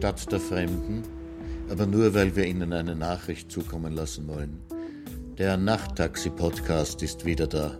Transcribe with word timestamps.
Stadt 0.00 0.32
der 0.32 0.40
Fremden, 0.40 1.02
aber 1.68 1.84
nur 1.84 2.14
weil 2.14 2.34
wir 2.34 2.46
Ihnen 2.46 2.72
eine 2.72 2.96
Nachricht 2.96 3.52
zukommen 3.52 3.92
lassen 3.92 4.26
wollen. 4.28 4.62
Der 5.36 5.58
Nachttaxi-Podcast 5.58 7.02
ist 7.02 7.26
wieder 7.26 7.46
da. 7.46 7.78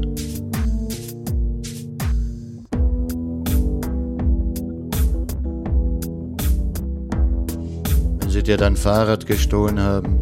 Wenn 8.18 8.30
sie 8.30 8.44
dir 8.44 8.56
dein 8.56 8.78
Fahrrad 8.78 9.26
gestohlen 9.26 9.78
haben, 9.78 10.20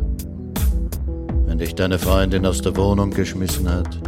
wenn 1.45 1.59
dich 1.59 1.75
deine 1.75 1.99
Freundin 1.99 2.47
aus 2.47 2.59
der 2.63 2.75
Wohnung 2.75 3.11
geschmissen 3.11 3.69
hat, 3.69 3.99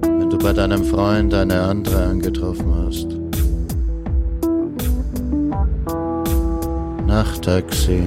wenn 0.00 0.30
du 0.30 0.38
bei 0.38 0.54
deinem 0.54 0.84
Freund 0.84 1.34
eine 1.34 1.60
andere 1.60 2.02
angetroffen 2.02 2.74
hast. 2.86 3.08
Nachttaxi 7.06 8.04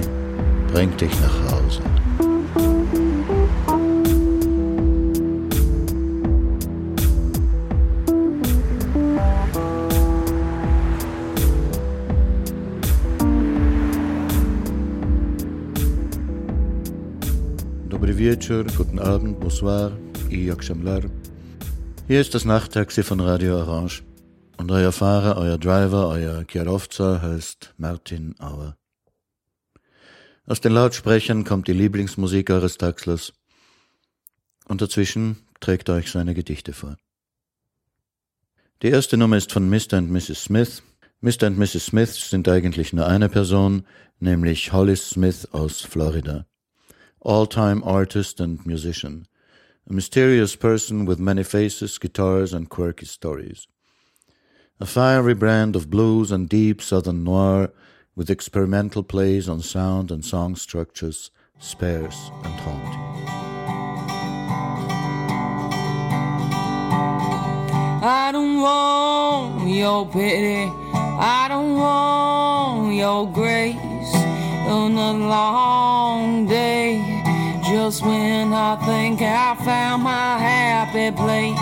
bringt 0.72 1.00
dich 1.00 1.12
nach 1.20 1.41
Wieczór, 18.42 18.66
guten 18.76 18.98
Abend, 18.98 19.38
bonsoir, 19.38 19.92
i 20.28 20.46
jak 20.46 20.64
Shamlar. 20.64 21.02
Hier 22.08 22.20
ist 22.20 22.34
das 22.34 22.44
Nachttaxi 22.44 23.04
von 23.04 23.20
Radio 23.20 23.56
Orange. 23.56 24.02
Und 24.56 24.72
euer 24.72 24.90
Fahrer, 24.90 25.36
euer 25.36 25.58
Driver, 25.58 26.08
euer 26.08 26.42
Kierowca 26.42 27.22
heißt 27.22 27.72
Martin 27.76 28.34
Auer. 28.40 28.76
Aus 30.44 30.60
den 30.60 30.72
Lautsprechern 30.72 31.44
kommt 31.44 31.68
die 31.68 31.72
Lieblingsmusik 31.72 32.50
eures 32.50 32.78
Taxlers. 32.78 33.32
Und 34.66 34.82
dazwischen 34.82 35.46
trägt 35.60 35.88
er 35.88 35.94
euch 35.94 36.10
seine 36.10 36.34
Gedichte 36.34 36.72
vor. 36.72 36.96
Die 38.82 38.88
erste 38.88 39.16
Nummer 39.16 39.36
ist 39.36 39.52
von 39.52 39.70
Mr. 39.70 39.98
und 39.98 40.10
Mrs. 40.10 40.42
Smith. 40.42 40.82
Mr. 41.20 41.46
und 41.46 41.58
Mrs. 41.58 41.86
Smith 41.86 42.28
sind 42.28 42.48
eigentlich 42.48 42.92
nur 42.92 43.06
eine 43.06 43.28
Person, 43.28 43.86
nämlich 44.18 44.72
Hollis 44.72 45.10
Smith 45.10 45.46
aus 45.52 45.82
Florida. 45.82 46.44
All-time 47.22 47.82
artist 47.84 48.40
and 48.40 48.64
musician, 48.66 49.26
a 49.88 49.92
mysterious 49.92 50.56
person 50.56 51.04
with 51.04 51.18
many 51.18 51.42
faces, 51.42 51.98
guitars, 51.98 52.52
and 52.52 52.68
quirky 52.68 53.06
stories. 53.06 53.66
A 54.80 54.86
fiery 54.86 55.34
brand 55.34 55.76
of 55.76 55.90
blues 55.90 56.32
and 56.32 56.48
deep 56.48 56.82
southern 56.82 57.22
noir 57.22 57.70
with 58.16 58.28
experimental 58.30 59.02
plays 59.02 59.48
on 59.48 59.60
sound 59.60 60.10
and 60.10 60.24
song 60.24 60.56
structures, 60.56 61.30
sparse 61.58 62.30
and 62.42 62.54
haunting. 62.60 63.12
I 68.04 68.30
don't 68.32 68.60
want 68.60 69.70
your 69.70 70.06
pity. 70.06 70.68
I 70.94 71.46
don't 71.48 71.74
want 71.76 72.96
your 72.96 73.30
grace 73.30 73.76
on 74.66 74.96
a 74.96 75.12
long 75.12 76.48
day. 76.48 76.71
When 78.00 78.54
I 78.54 78.76
think 78.86 79.20
I 79.20 79.54
found 79.66 80.02
my 80.02 80.38
happy 80.38 81.14
place, 81.14 81.58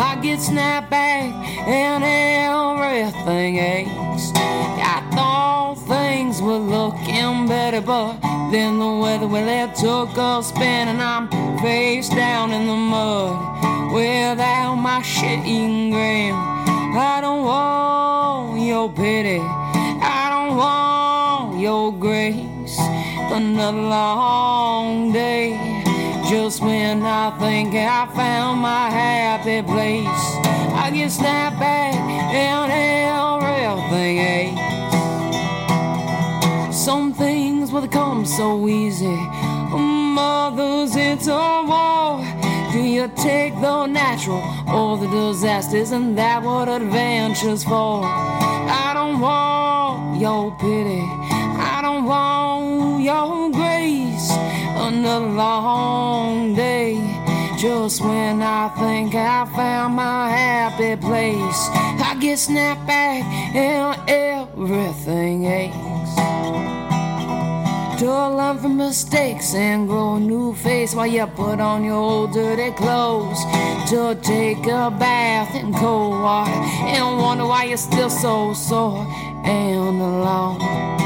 I 0.00 0.18
get 0.22 0.40
snapped 0.40 0.88
back 0.88 1.30
and 1.68 2.02
everything 2.02 3.56
aches. 3.56 4.32
I 4.34 5.06
thought 5.12 5.74
things 5.86 6.40
were 6.40 6.56
looking 6.56 7.46
better, 7.48 7.82
but 7.82 8.18
then 8.50 8.78
the 8.78 8.90
weather 8.96 9.28
well 9.28 9.46
it 9.46 9.74
took 9.76 10.16
a 10.16 10.42
spin 10.42 10.88
and 10.88 11.02
I'm 11.02 11.28
face 11.58 12.08
down 12.08 12.50
in 12.50 12.66
the 12.66 12.74
mud 12.74 13.92
without 13.92 14.76
my 14.76 15.02
shaking 15.02 15.90
ground. 15.90 16.96
I 16.96 17.20
don't 17.20 17.44
want 17.44 18.62
your 18.62 18.90
pity. 18.90 19.40
I 19.40 20.28
don't 20.30 20.56
want 20.56 21.60
your 21.60 21.92
grace. 21.92 22.47
Another 23.38 23.78
long 23.78 25.12
day. 25.12 25.54
Just 26.28 26.60
when 26.60 27.04
I 27.04 27.30
think 27.38 27.72
I 27.72 28.06
found 28.12 28.60
my 28.60 28.90
happy 28.90 29.62
place, 29.62 30.24
I 30.74 30.90
get 30.92 31.12
snapped 31.12 31.60
back 31.60 31.94
and 31.94 32.72
everything 32.72 34.18
aches. 34.18 34.60
Some 36.84 37.12
things 37.12 37.70
will 37.70 37.86
come 37.86 38.26
so 38.26 38.66
easy. 38.66 39.16
Mothers, 39.70 40.96
it's 40.96 41.28
a 41.28 41.62
war. 41.64 42.20
Do 42.72 42.80
you 42.80 43.06
take 43.14 43.54
the 43.60 43.86
natural 43.86 44.42
or 44.66 44.98
the 44.98 45.06
disasters? 45.06 45.92
And 45.92 46.18
that 46.18 46.42
what 46.42 46.68
adventure's 46.68 47.62
for? 47.62 48.02
I 48.02 48.90
don't 48.94 49.20
want 49.20 50.20
your 50.20 50.50
pity. 50.58 51.27
Want 52.04 53.02
your 53.02 53.50
grace. 53.50 54.30
Another 54.76 55.26
long 55.26 56.54
day. 56.54 56.96
Just 57.58 58.00
when 58.02 58.40
I 58.40 58.68
think 58.78 59.16
I 59.16 59.44
found 59.56 59.94
my 59.96 60.30
happy 60.30 60.94
place, 60.94 61.68
I 62.00 62.16
get 62.20 62.38
snapped 62.38 62.86
back 62.86 63.24
and 63.54 63.98
everything 64.08 65.44
aches. 65.46 66.14
To 67.98 68.06
learn 68.06 68.58
from 68.58 68.76
mistakes 68.76 69.54
and 69.54 69.88
grow 69.88 70.14
a 70.14 70.20
new 70.20 70.54
face 70.54 70.94
while 70.94 71.08
you 71.08 71.26
put 71.26 71.58
on 71.58 71.82
your 71.82 71.96
old 71.96 72.32
dirty 72.32 72.70
clothes. 72.76 73.40
To 73.90 74.16
take 74.22 74.64
a 74.66 74.88
bath 74.88 75.52
in 75.56 75.74
cold 75.74 76.12
water 76.12 76.52
and 76.52 77.18
wonder 77.18 77.44
why 77.44 77.64
you're 77.64 77.76
still 77.76 78.08
so 78.08 78.54
sore 78.54 79.04
and 79.44 80.00
alone. 80.00 80.97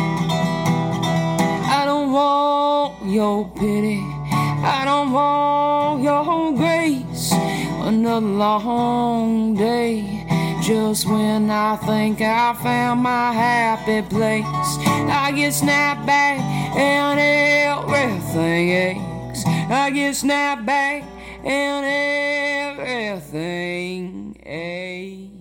Your 3.13 3.49
pity. 3.51 4.01
I 4.65 4.85
don't 4.85 5.13
want 5.13 6.03
your 6.03 6.53
grace. 6.57 7.33
Another 7.85 8.27
long 8.27 9.55
day. 9.55 10.25
Just 10.63 11.07
when 11.09 11.51
I 11.51 11.77
think 11.77 12.21
I 12.21 12.55
found 12.55 13.03
my 13.03 13.33
happy 13.33 14.03
place, 14.03 14.45
I 15.11 15.33
get 15.35 15.53
snapped 15.53 16.07
back 16.07 16.39
and 16.77 17.19
everything 17.19 18.71
aches. 18.71 19.45
I 19.47 19.91
get 19.91 20.15
snapped 20.15 20.65
back 20.65 21.03
and 21.45 21.85
everything 23.19 24.37
aches. 24.47 25.33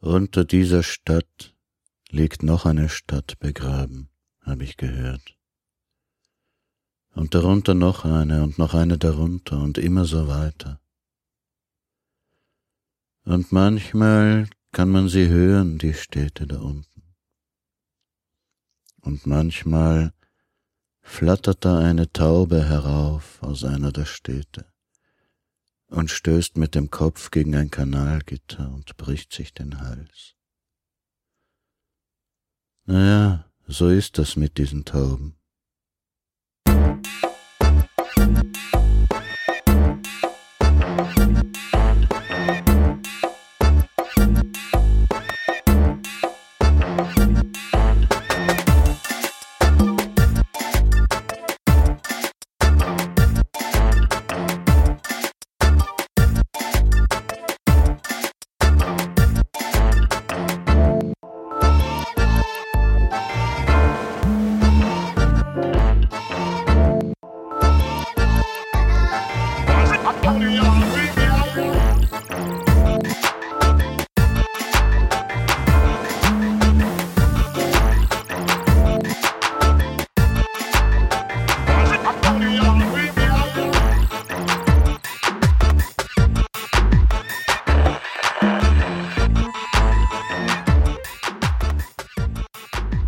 Unter 0.00 0.44
dieser 0.44 0.82
Stadt 0.82 1.53
liegt 2.14 2.44
noch 2.44 2.64
eine 2.64 2.88
Stadt 2.88 3.40
begraben, 3.40 4.08
habe 4.40 4.62
ich 4.62 4.76
gehört. 4.76 5.36
Und 7.12 7.34
darunter 7.34 7.74
noch 7.74 8.04
eine 8.04 8.44
und 8.44 8.56
noch 8.56 8.72
eine 8.72 8.98
darunter 8.98 9.58
und 9.58 9.78
immer 9.78 10.04
so 10.04 10.28
weiter. 10.28 10.80
Und 13.24 13.50
manchmal 13.50 14.48
kann 14.70 14.90
man 14.90 15.08
sie 15.08 15.28
hören, 15.28 15.78
die 15.78 15.94
Städte 15.94 16.46
da 16.46 16.60
unten. 16.60 17.02
Und 19.00 19.26
manchmal 19.26 20.12
flattert 21.02 21.64
da 21.64 21.78
eine 21.78 22.12
Taube 22.12 22.64
herauf 22.64 23.42
aus 23.42 23.64
einer 23.64 23.90
der 23.90 24.06
Städte 24.06 24.66
und 25.88 26.10
stößt 26.10 26.58
mit 26.58 26.76
dem 26.76 26.90
Kopf 26.90 27.32
gegen 27.32 27.56
ein 27.56 27.70
Kanalgitter 27.70 28.72
und 28.72 28.96
bricht 28.96 29.32
sich 29.32 29.52
den 29.52 29.80
Hals. 29.80 30.34
Naja, 32.86 33.46
so 33.66 33.88
ist 33.88 34.18
das 34.18 34.36
mit 34.36 34.58
diesen 34.58 34.84
Tauben. 34.84 35.36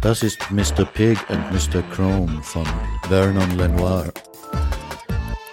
Das 0.06 0.22
ist 0.22 0.38
Mr. 0.52 0.84
Pig 0.84 1.18
and 1.30 1.42
Mr. 1.50 1.82
Chrome 1.90 2.40
von 2.40 2.64
Vernon 3.08 3.58
Lenoir. 3.58 4.12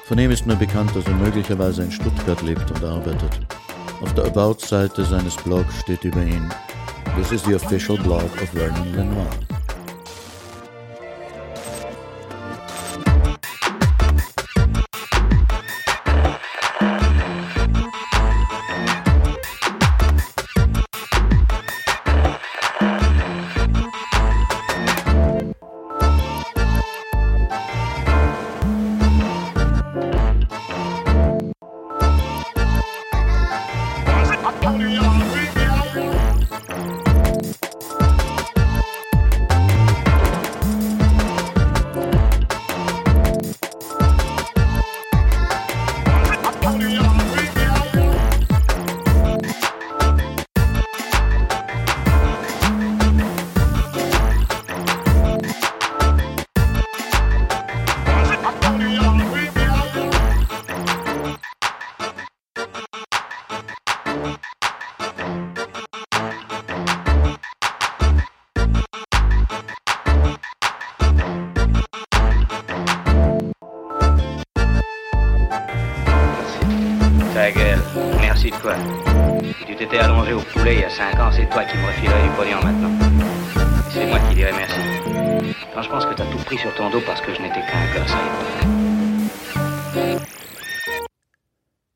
Von 0.05 0.19
ihm 0.19 0.29
ist 0.29 0.45
nur 0.45 0.57
bekannt, 0.57 0.95
dass 0.95 1.07
er 1.07 1.15
möglicherweise 1.15 1.81
in 1.81 1.91
Stuttgart 1.91 2.39
lebt 2.43 2.69
und 2.69 2.83
arbeitet. 2.83 3.39
Auf 4.03 4.13
der 4.13 4.25
About-Seite 4.25 5.05
seines 5.05 5.35
Blogs 5.37 5.79
steht 5.79 6.03
über 6.03 6.21
ihn, 6.21 6.53
This 7.17 7.31
is 7.31 7.43
the 7.45 7.55
official 7.55 7.97
blog 7.97 8.29
of 8.43 8.49
Vernon 8.51 8.93
Lenoir. 8.93 9.52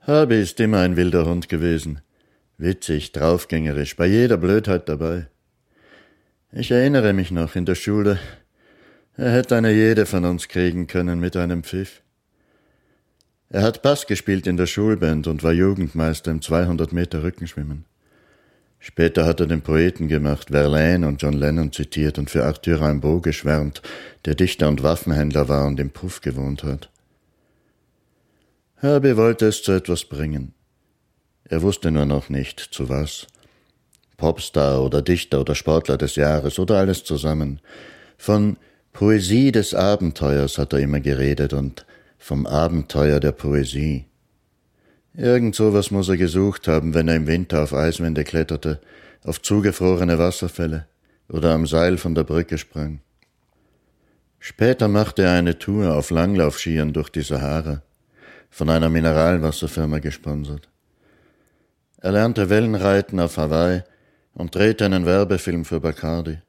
Herbie 0.08 0.36
ist 0.40 0.58
immer 0.62 0.80
ein 0.80 0.96
wilder 0.96 1.26
Hund 1.26 1.50
gewesen. 1.50 2.00
Witzig, 2.58 3.12
draufgängerisch, 3.12 3.98
bei 3.98 4.06
jeder 4.06 4.38
Blödheit 4.38 4.88
dabei. 4.88 5.28
Ich 6.54 6.72
erinnere 6.72 7.12
mich 7.12 7.30
noch 7.30 7.58
in 7.58 7.66
der 7.66 7.76
Schule, 7.76 8.18
er 9.18 9.34
hätte 9.34 9.58
eine 9.58 9.74
jede 9.74 10.06
von 10.06 10.24
uns 10.24 10.48
kriegen 10.48 10.88
können 10.88 11.20
mit 11.20 11.36
einem 11.36 11.62
Pfiff. 11.62 12.04
Er 13.50 13.64
hat 13.64 13.82
Bass 13.82 14.08
gespielt 14.08 14.48
in 14.48 14.56
der 14.56 14.66
Schulband 14.66 15.28
und 15.28 15.44
war 15.44 15.52
Jugendmeister 15.52 16.32
im 16.32 16.42
200 16.42 16.94
Meter 16.94 17.24
Rückenschwimmen. 17.24 17.84
Später 18.80 19.26
hat 19.26 19.42
er 19.42 19.48
den 19.48 19.62
Poeten 19.62 20.08
gemacht, 20.08 20.52
Verlaine 20.52 21.06
und 21.06 21.22
John 21.22 21.34
Lennon 21.34 21.74
zitiert 21.74 22.18
und 22.18 22.30
für 22.30 22.46
Arthur 22.46 22.80
Rimbaud 22.80 23.24
geschwärmt, 23.24 23.82
der 24.24 24.36
Dichter 24.36 24.70
und 24.70 24.84
Waffenhändler 24.84 25.50
war 25.50 25.68
und 25.68 25.82
im 25.82 25.90
Puff 25.90 26.22
gewohnt 26.22 26.64
hat. 26.64 26.90
Herbie 28.80 29.18
wollte 29.18 29.48
es 29.48 29.64
zu 29.64 29.72
etwas 29.72 30.06
bringen. 30.06 30.54
Er 31.46 31.64
wusste 31.64 31.90
nur 31.90 32.06
noch 32.06 32.30
nicht, 32.30 32.60
zu 32.60 32.90
was. 32.90 33.26
Popstar 34.18 34.84
oder 34.84 35.02
Dichter 35.02 35.42
oder 35.42 35.56
Sportler 35.56 35.98
des 35.98 36.16
Jahres 36.16 36.60
oder 36.60 36.78
alles 36.78 37.04
zusammen. 37.04 37.60
Von 38.20 38.58
Poesie 38.94 39.52
des 39.52 39.74
Abenteuers 39.74 40.60
hat 40.60 40.74
er 40.74 40.80
immer 40.80 41.00
geredet 41.00 41.54
und 41.54 41.88
vom 42.20 42.46
Abenteuer 42.46 43.20
der 43.20 43.32
Poesie. 43.32 44.06
Irgend 45.16 45.56
so 45.56 45.74
was 45.74 45.90
muss 45.90 46.10
er 46.10 46.18
gesucht 46.18 46.68
haben, 46.68 46.94
wenn 46.94 47.08
er 47.08 47.16
im 47.16 47.26
Winter 47.26 47.64
auf 47.64 47.74
Eiswände 47.74 48.24
kletterte, 48.24 48.80
auf 49.24 49.42
zugefrorene 49.42 50.20
Wasserfälle 50.20 50.86
oder 51.30 51.52
am 51.56 51.66
Seil 51.66 51.98
von 51.98 52.14
der 52.14 52.26
Brücke 52.26 52.60
sprang. 52.60 53.00
Später 54.38 54.88
machte 54.88 55.24
er 55.24 55.32
eine 55.32 55.58
Tour 55.58 55.96
auf 55.96 56.12
Langlaufskiern 56.12 56.94
durch 56.94 57.10
die 57.10 57.24
Sahara 57.24 57.82
von 58.50 58.70
einer 58.70 58.90
Mineralwasserfirma 58.90 60.00
gesponsert. 60.00 60.70
Er 62.00 62.12
lernte 62.12 62.50
Wellenreiten 62.50 63.20
auf 63.20 63.38
Hawaii 63.38 63.84
und 64.34 64.54
drehte 64.54 64.86
einen 64.86 65.06
Werbefilm 65.06 65.66
für 65.66 65.80
Bacardi. 65.80 66.40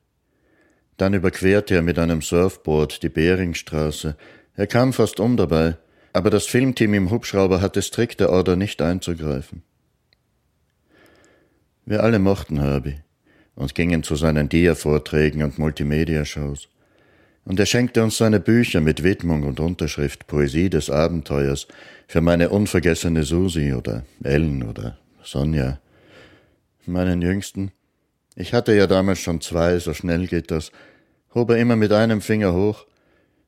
Dann 0.99 1.15
überquerte 1.15 1.75
er 1.75 1.83
mit 1.83 1.99
einem 1.99 2.23
Surfboard 2.23 3.03
die 3.03 3.09
Beringstraße. 3.09 4.17
Er 4.55 4.67
kam 4.67 4.93
fast 4.93 5.21
um 5.21 5.37
dabei, 5.37 5.77
aber 6.13 6.31
das 6.31 6.47
Filmteam 6.47 6.95
im 6.95 7.11
Hubschrauber 7.11 7.61
hatte 7.61 7.83
strikte 7.83 8.31
Order, 8.31 8.57
nicht 8.57 8.83
einzugreifen. 8.83 9.63
Wir 11.87 12.03
alle 12.03 12.19
mochten 12.19 12.61
Herbie 12.61 13.01
und 13.55 13.75
gingen 13.75 14.03
zu 14.03 14.17
seinen 14.17 14.49
Dia-Vorträgen 14.49 15.43
und 15.43 15.59
Multimedia-Shows. 15.59 16.69
Und 17.49 17.59
er 17.59 17.65
schenkte 17.65 18.03
uns 18.05 18.19
seine 18.19 18.41
Bücher 18.41 18.83
mit 18.83 19.03
Widmung 19.03 19.43
und 19.45 19.59
Unterschrift 19.59 20.27
Poesie 20.27 20.69
des 20.69 20.91
Abenteuers 20.91 21.67
für 22.07 22.21
meine 22.21 22.51
unvergessene 22.51 23.25
Susi 23.25 23.73
oder 23.73 24.05
Ellen 24.23 24.63
oder 24.63 24.99
Sonja, 25.23 25.79
meinen 26.85 27.23
Jüngsten. 27.23 27.73
Ich 28.37 28.53
hatte 28.53 28.75
ja 28.75 28.87
damals 28.87 29.21
schon 29.21 29.41
zwei, 29.41 29.79
so 29.79 29.95
schnell 29.95 30.27
geht 30.27 30.51
das, 30.51 30.73
hob 31.35 31.49
er 31.49 31.57
immer 31.57 31.77
mit 31.77 31.91
einem 31.91 32.21
Finger 32.21 32.53
hoch, 32.53 32.85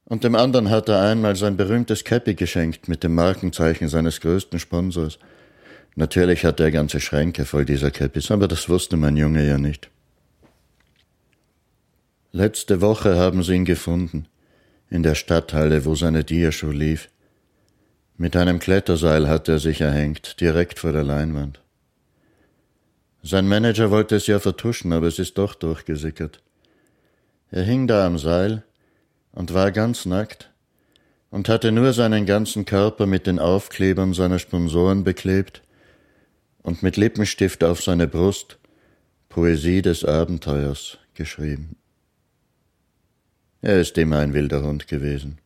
und 0.07 0.25
dem 0.25 0.35
anderen 0.35 0.71
hat 0.71 0.89
er 0.89 1.03
einmal 1.03 1.37
sein 1.37 1.59
berühmtes 1.59 2.03
Käppi 2.03 2.35
geschenkt 2.35 2.89
mit 2.89 3.05
dem 3.05 3.15
Markenzeichen 3.15 3.89
seines 3.89 4.23
größten 4.23 4.59
Sponsors. 4.59 5.19
Natürlich 5.95 6.47
hatte 6.47 6.63
er 6.63 6.71
ganze 6.71 7.01
Schränke 7.01 7.45
voll 7.45 7.67
dieser 7.67 7.91
Käppis, 7.91 8.31
aber 8.31 8.49
das 8.49 8.71
wusste 8.71 8.97
mein 8.97 9.19
Junge 9.19 9.47
ja 9.47 9.59
nicht. 9.59 9.91
Letzte 12.33 12.81
Woche 12.81 13.17
haben 13.17 13.43
sie 13.43 13.55
ihn 13.55 13.65
gefunden, 13.65 14.27
in 14.89 15.03
der 15.03 15.17
Stadthalle, 15.17 15.85
wo 15.85 15.97
seine 15.97 16.23
Diashow 16.23 16.71
lief. 16.71 17.09
Mit 18.17 18.37
einem 18.37 18.61
Kletterseil 18.61 19.29
hat 19.29 19.49
er 19.49 19.59
sich 19.59 19.81
erhängt, 19.81 20.41
direkt 20.41 20.79
vor 20.79 20.93
der 20.93 21.03
Leinwand. 21.03 21.61
Sein 23.23 23.49
Manager 23.49 23.91
wollte 23.91 24.15
es 24.15 24.29
ja 24.29 24.39
vertuschen, 24.39 24.93
aber 24.93 25.09
es 25.09 25.19
ist 25.19 25.39
doch 25.39 25.55
durchgesickert. 25.55 26.41
Er 27.51 27.65
hing 27.65 27.89
da 27.89 28.07
am 28.07 28.17
Seil 28.17 28.63
und 29.33 29.53
war 29.53 29.73
ganz 29.73 30.07
nackt 30.07 30.51
und 31.31 31.49
hatte 31.49 31.73
nur 31.73 31.93
seinen 31.93 32.27
ganzen 32.27 32.65
Körper 32.65 33.07
mit 33.07 33.27
den 33.27 33.41
Aufklebern 33.41 34.15
seiner 34.15 34.39
Sponsoren 34.39 35.03
beklebt 35.03 35.63
und 36.63 36.85
mit 36.85 36.97
Lippenstift 36.97 37.65
auf 37.65 37.83
seine 37.83 38.07
Brust 38.07 38.59
Poesie 39.29 39.83
des 39.83 40.05
Abenteuers 40.05 40.99
geschrieben. 41.15 41.80
Er 43.63 43.79
ist 43.81 43.99
immer 43.99 44.19
ein 44.19 44.33
wilder 44.33 44.63
Hund 44.63 44.89
gewesen. 44.89 45.39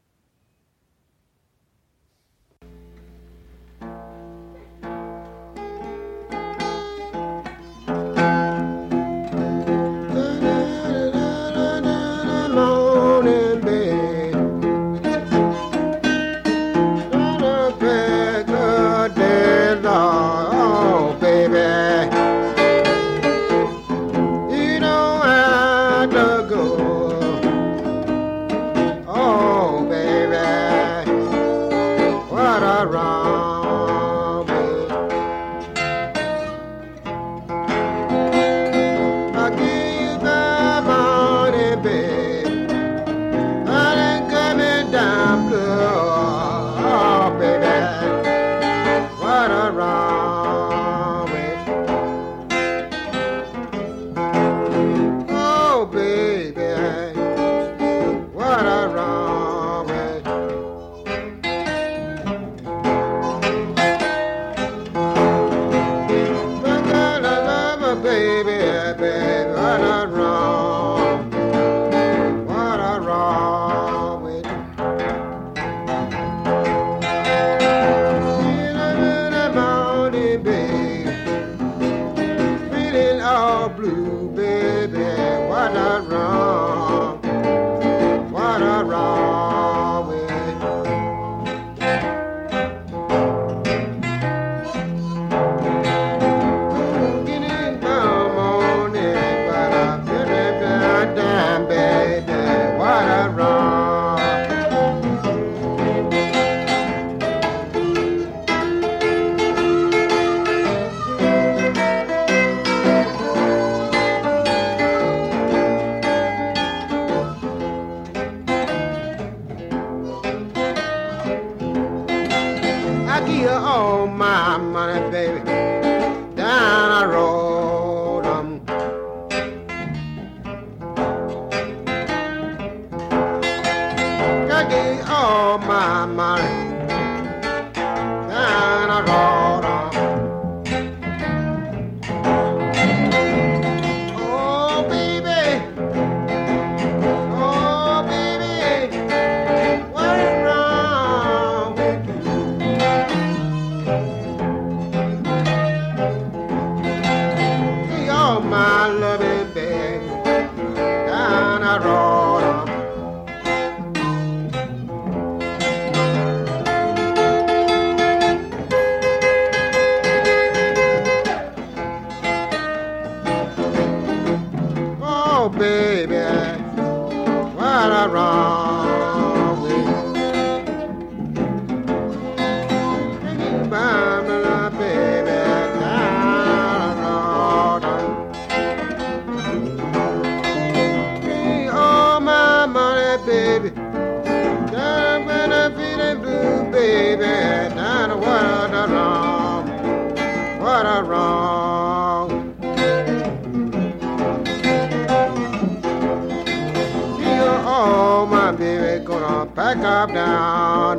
up, 210.04 210.12
down. 210.12 210.99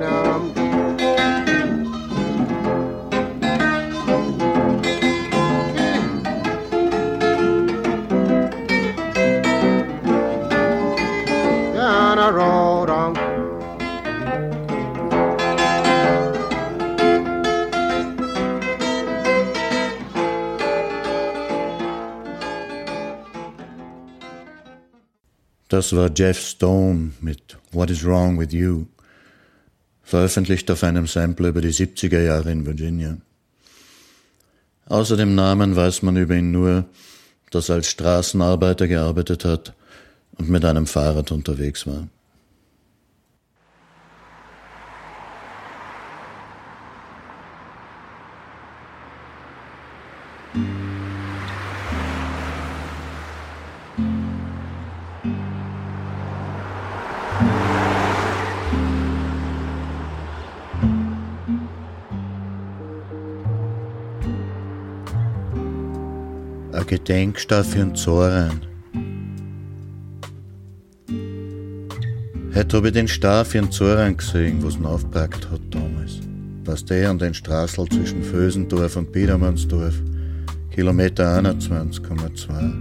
Down 11.73 12.19
a 12.19 12.31
road. 12.31 12.75
Das 25.67 25.93
war 25.93 26.09
Jeff 26.09 26.39
Stone 26.39 27.11
mit 27.19 27.57
What 27.73 27.89
is 27.89 28.05
Wrong 28.05 28.37
with 28.37 28.53
You. 28.53 28.87
Veröffentlicht 30.05 30.69
auf 30.71 30.83
einem 30.83 31.07
Sample 31.07 31.49
über 31.49 31.61
die 31.61 31.73
70er 31.73 32.21
Jahre 32.21 32.51
in 32.51 32.65
Virginia. 32.65 33.17
Außer 34.85 35.17
dem 35.17 35.33
Namen 35.35 35.75
weiß 35.75 36.03
man 36.03 36.15
über 36.15 36.35
ihn 36.35 36.51
nur, 36.51 36.85
dass 37.49 37.69
er 37.69 37.75
als 37.75 37.87
Straßenarbeiter 37.89 38.87
gearbeitet 38.87 39.43
hat 39.43 39.73
und 40.37 40.49
mit 40.49 40.63
einem 40.63 40.85
Fahrrad 40.85 41.31
unterwegs 41.31 41.87
war. 41.87 42.07
Ein 67.05 67.33
Gedenkstein 67.33 67.63
für 67.63 67.77
den 67.77 67.93
Zoran. 67.93 68.61
Heute 72.55 72.77
habe 72.77 72.87
ich 72.87 72.93
den 72.93 73.07
Star 73.07 73.45
für 73.45 73.59
den 73.59 73.69
Zoran 73.71 74.17
gesehen, 74.17 74.63
was 74.63 74.77
ihn 74.77 74.87
aufgepackt 74.87 75.51
hat 75.51 75.61
damals. 75.69 76.19
Was 76.63 76.83
der 76.83 77.11
an 77.11 77.19
den 77.19 77.35
Straßel 77.35 77.87
zwischen 77.89 78.23
Fösendorf 78.23 78.95
und 78.95 79.11
Biedermannsdorf, 79.11 79.93
Kilometer 80.71 81.37
21,2. 81.41 82.73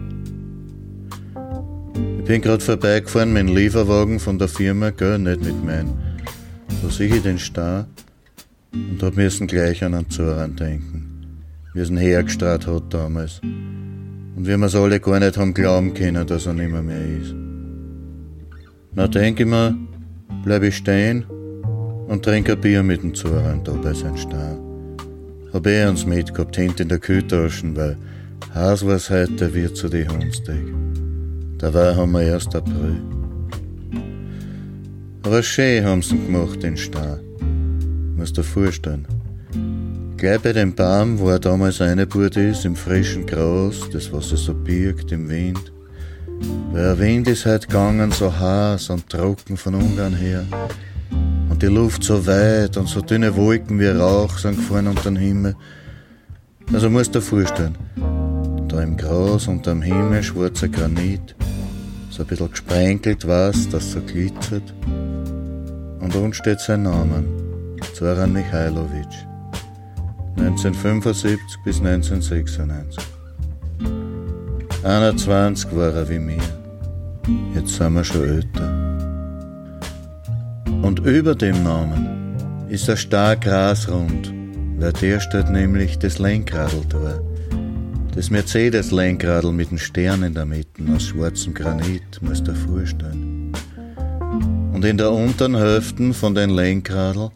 Ich 2.20 2.24
bin 2.24 2.40
gerade 2.40 2.64
vorbeigefahren 2.64 3.30
mit 3.30 3.46
dem 3.46 3.54
Lieferwagen 3.54 4.18
von 4.18 4.38
der 4.38 4.48
Firma, 4.48 4.88
gell, 4.88 5.18
nicht 5.18 5.44
mit 5.44 5.62
meinem. 5.62 5.98
Da 6.82 6.88
sehe 6.88 7.14
ich 7.14 7.22
den 7.22 7.38
Star 7.38 7.86
und 8.72 9.02
hab 9.02 9.16
müssen 9.16 9.46
gleich 9.46 9.84
an 9.84 9.92
den 9.92 10.08
Zoran 10.08 10.56
denken, 10.56 11.42
wie 11.74 11.80
es 11.80 11.90
ihn 11.90 11.98
hergestrahlt 11.98 12.66
hat 12.66 12.84
damals. 12.94 13.42
Und 14.36 14.46
wie 14.46 14.56
wir's 14.56 14.74
alle 14.74 15.00
gar 15.00 15.20
nicht 15.20 15.36
haben 15.36 15.54
glauben 15.54 15.94
können, 15.94 16.26
dass 16.26 16.46
er 16.46 16.54
nimmer 16.54 16.82
mehr 16.82 17.06
ist. 17.20 17.34
Na 18.92 19.06
denk 19.06 19.40
ich 19.40 19.46
mir, 19.46 19.76
bleib 20.44 20.62
ich 20.62 20.76
stehen 20.76 21.24
und 22.08 22.24
trink 22.24 22.50
ein 22.50 22.60
Bier 22.60 22.82
mit 22.82 23.02
dem 23.02 23.14
Zoran 23.14 23.62
da 23.64 23.72
bei 23.72 23.92
seinem 23.92 24.16
Star. 24.16 24.58
Hab 25.52 25.66
eh 25.66 25.86
uns 25.86 26.04
mitgehabt, 26.04 26.56
hint 26.56 26.80
in 26.80 26.88
der 26.88 26.98
Kühltaschen, 26.98 27.76
weil 27.76 27.96
Haus 28.54 28.86
war's 28.86 29.10
heute 29.10 29.52
wird 29.54 29.76
zu 29.76 29.88
die 29.88 30.06
Hundstag. 30.06 30.62
Dabei 31.58 31.94
haben 31.94 32.12
wir 32.12 32.22
erst 32.22 32.54
April. 32.54 33.00
Aber 35.22 35.42
schön 35.42 35.84
haben 35.84 36.02
sie 36.02 36.18
gemacht, 36.18 36.62
den 36.62 36.76
Star. 36.76 37.18
Musst 38.16 38.36
dir 38.36 38.44
vorstellen. 38.44 39.06
Gleich 40.16 40.40
bei 40.40 40.52
dem 40.52 40.74
Baum, 40.74 41.18
wo 41.18 41.28
er 41.28 41.40
damals 41.40 41.80
eingebaut 41.80 42.36
ist, 42.36 42.64
im 42.64 42.76
frischen 42.76 43.26
Gras, 43.26 43.88
das 43.92 44.12
was 44.12 44.30
er 44.30 44.38
so 44.38 44.54
birgt 44.54 45.10
im 45.10 45.28
Wind. 45.28 45.72
Weil 46.72 46.82
der 46.82 46.98
Wind 46.98 47.28
ist 47.28 47.46
halt 47.46 47.66
gegangen, 47.68 48.12
so 48.12 48.32
heiß 48.32 48.90
und 48.90 49.08
trocken 49.10 49.56
von 49.56 49.74
Ungarn 49.74 50.14
her. 50.14 50.44
Und 51.50 51.60
die 51.60 51.66
Luft 51.66 52.04
so 52.04 52.26
weit 52.26 52.76
und 52.76 52.88
so 52.88 53.00
dünne 53.00 53.34
Wolken 53.36 53.78
wie 53.78 53.88
Rauch 53.88 54.38
sind 54.38 54.56
gefahren 54.56 54.86
unter 54.86 55.10
den 55.10 55.16
Himmel. 55.16 55.56
Also 56.72 56.88
musst 56.88 57.14
du 57.14 57.18
dir 57.18 57.24
vorstellen, 57.24 57.76
da 58.68 58.82
im 58.82 58.96
Gras 58.96 59.48
unter 59.48 59.72
dem 59.72 59.82
Himmel 59.82 60.22
schwarzer 60.22 60.68
Granit, 60.68 61.34
so 62.10 62.22
ein 62.22 62.28
bisschen 62.28 62.50
gesprenkelt 62.50 63.26
was, 63.26 63.68
das 63.68 63.92
so 63.92 64.00
glitzert. 64.00 64.74
Und 66.00 66.14
unten 66.14 66.32
steht 66.32 66.60
sein 66.60 66.84
Name, 66.84 67.24
Zoran 67.94 68.32
Michailowitsch. 68.32 69.33
1975 70.36 71.38
bis 71.64 71.80
1996. 71.80 73.04
21 74.82 75.74
war 75.74 75.94
er 75.94 76.08
wie 76.08 76.18
mir. 76.18 76.42
Jetzt 77.54 77.76
sind 77.76 77.94
wir 77.94 78.04
schon 78.04 78.24
älter. 78.24 78.84
Und 80.82 81.00
über 81.00 81.34
dem 81.34 81.62
Namen 81.62 82.36
ist 82.68 82.90
ein 82.90 82.96
stark 82.96 83.42
grasrund, 83.42 84.32
weil 84.78 84.92
der 84.92 85.20
steht 85.20 85.48
nämlich 85.48 85.98
das 85.98 86.18
Lenkradl 86.18 86.82
da. 86.88 87.20
Das 88.14 88.30
Mercedes-Lenkradl 88.30 89.52
mit 89.52 89.70
dem 89.70 89.78
Stern 89.78 90.22
in 90.22 90.34
der 90.34 90.44
Mitte 90.44 90.82
aus 90.94 91.04
schwarzem 91.04 91.54
Granit, 91.54 92.20
musst 92.20 92.46
du 92.46 92.52
dir 92.52 92.58
vorstellen. 92.58 93.52
Und 94.72 94.84
in 94.84 94.98
der 94.98 95.10
unteren 95.10 95.56
Hälfte 95.56 96.12
von 96.12 96.34
den 96.34 96.50
Lenkradl 96.50 97.30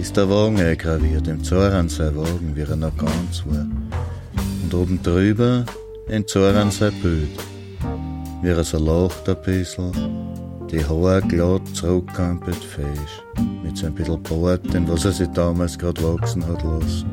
ist 0.00 0.16
der 0.16 0.28
Wagen 0.28 0.58
eingraviert, 0.58 1.28
im 1.28 1.44
Zoran 1.44 1.88
sein 1.88 2.16
Wagen, 2.16 2.52
wie 2.54 2.62
er 2.62 2.76
noch 2.76 2.96
ganz 2.96 3.44
war. 3.46 3.66
Und 4.62 4.74
oben 4.74 5.02
drüber 5.02 5.64
in 6.08 6.26
Zoran 6.26 6.70
sein 6.70 6.92
Bild, 7.02 7.28
wie 8.42 8.48
er 8.48 8.64
so 8.64 8.78
lacht 8.78 9.28
ein 9.28 9.36
bisschen, 9.44 9.92
die 10.70 10.84
Haare 10.84 11.22
glatt 11.22 11.62
zurückkampelt 11.74 12.56
fesch, 12.56 13.22
mit 13.62 13.76
so 13.76 13.86
ein 13.86 13.94
bisschen 13.94 14.22
Bart, 14.22 14.72
den 14.72 14.88
was 14.88 15.04
er 15.04 15.12
sich 15.12 15.28
damals 15.28 15.78
grad 15.78 16.02
wachsen 16.02 16.46
hat 16.46 16.62
lassen. 16.62 17.10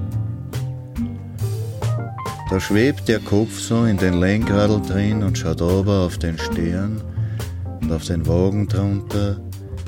Da 2.50 2.60
schwebt 2.60 3.10
der 3.10 3.20
Kopf 3.20 3.60
so 3.60 3.84
in 3.84 3.98
den 3.98 4.22
Lenkradl 4.22 4.82
drin 4.82 5.22
und 5.22 5.38
schaut 5.38 5.62
aber 5.62 6.06
auf 6.06 6.18
den 6.18 6.38
Stern 6.38 7.02
und 7.82 7.92
auf 7.92 8.06
den 8.06 8.26
Wagen 8.26 8.68
drunter 8.68 9.38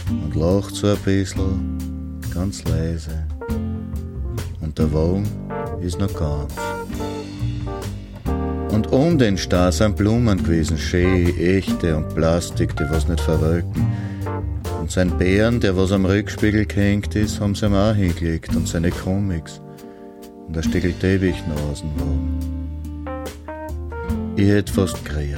und 0.10 0.36
lacht 0.36 0.76
so 0.76 0.88
ein 0.88 0.98
bisschen 0.98 1.89
ganz 2.34 2.64
leise. 2.66 3.26
Und 4.62 4.78
der 4.78 4.92
Wagen 4.94 5.28
ist 5.82 6.00
noch 6.00 6.14
ganz. 6.14 6.54
Und 8.72 8.92
um 8.92 9.18
den 9.18 9.38
Star 9.38 9.72
sind 9.72 9.96
Blumen 9.98 10.44
gewesen, 10.44 10.78
schön, 10.78 11.38
echte 11.38 11.96
und 11.98 12.14
Plastik, 12.16 12.76
die 12.78 12.90
was 12.90 13.08
nicht 13.08 13.22
verwelken. 13.22 13.88
Und 14.80 14.92
sein 14.92 15.18
Bären, 15.18 15.60
der 15.60 15.76
was 15.76 15.92
am 15.92 16.06
Rückspiegel 16.06 16.66
gehängt 16.66 17.16
ist, 17.16 17.40
haben 17.40 17.56
sie 17.56 17.66
ihm 17.66 17.74
auch 17.74 17.96
hingelegt 17.96 18.56
und 18.56 18.68
seine 18.68 18.92
Comics. 18.92 19.62
Und 20.48 20.58
ein 20.58 20.64
Stückel 20.64 20.94
Teppich 20.94 21.36
dem 21.44 21.56
Wagen. 22.00 22.40
Ich 24.36 24.48
hätt 24.48 24.70
fast 24.70 25.04
gerät 25.04 25.36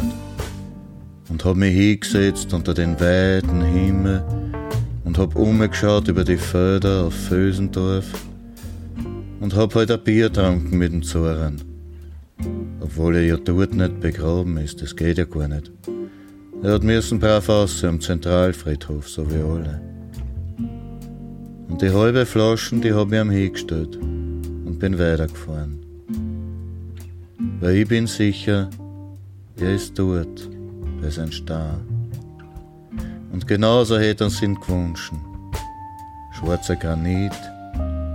und 1.30 1.44
hab 1.44 1.56
mich 1.56 1.76
hingesetzt 1.76 2.54
unter 2.54 2.74
den 2.74 3.00
weiten 3.00 3.62
Himmel 3.62 4.24
und 5.12 5.18
hab 5.18 5.36
umgeschaut 5.36 6.08
über 6.08 6.24
die 6.24 6.38
Felder 6.38 7.08
auf 7.08 7.14
Fösendorf 7.14 8.06
und 9.42 9.54
hab 9.54 9.76
halt 9.76 9.92
ein 9.92 10.02
Bier 10.02 10.30
getrunken 10.30 10.78
mit 10.78 10.94
dem 10.94 11.04
Zoran. 11.04 11.62
Obwohl 12.80 13.18
er 13.18 13.26
ja 13.26 13.36
dort 13.36 13.74
nicht 13.74 14.00
begraben 14.00 14.56
ist, 14.56 14.82
das 14.82 14.96
geht 14.96 15.18
ja 15.18 15.26
gar 15.26 15.50
nicht. 15.50 15.70
Er 16.64 16.76
hat 16.76 16.84
müssen 16.84 17.20
brav 17.20 17.50
aussehen 17.50 17.90
am 17.90 18.00
Zentralfriedhof, 18.00 19.10
so 19.10 19.30
wie 19.30 19.42
alle. 19.42 19.82
Und 21.68 21.82
die 21.82 21.90
halbe 21.90 22.26
Flaschen, 22.26 22.80
die 22.80 22.94
hab 22.94 23.12
ich 23.12 23.20
ihm 23.20 23.32
hingestellt 23.32 23.98
und 23.98 24.80
bin 24.80 24.98
weitergefahren. 24.98 25.78
Weil 27.60 27.76
ich 27.76 27.88
bin 27.90 28.08
sicher, 28.08 28.70
er 29.58 29.76
ist 29.76 30.00
dort, 30.00 30.50
bei 31.02 31.10
seinem 31.10 31.34
Star. 31.34 31.82
Und 33.32 33.48
genauso 33.48 33.98
hätte 33.98 34.26
uns 34.26 34.42
ihn 34.42 34.56
gewünscht. 34.56 35.14
Schwarzer 36.34 36.76
Granit, 36.76 37.34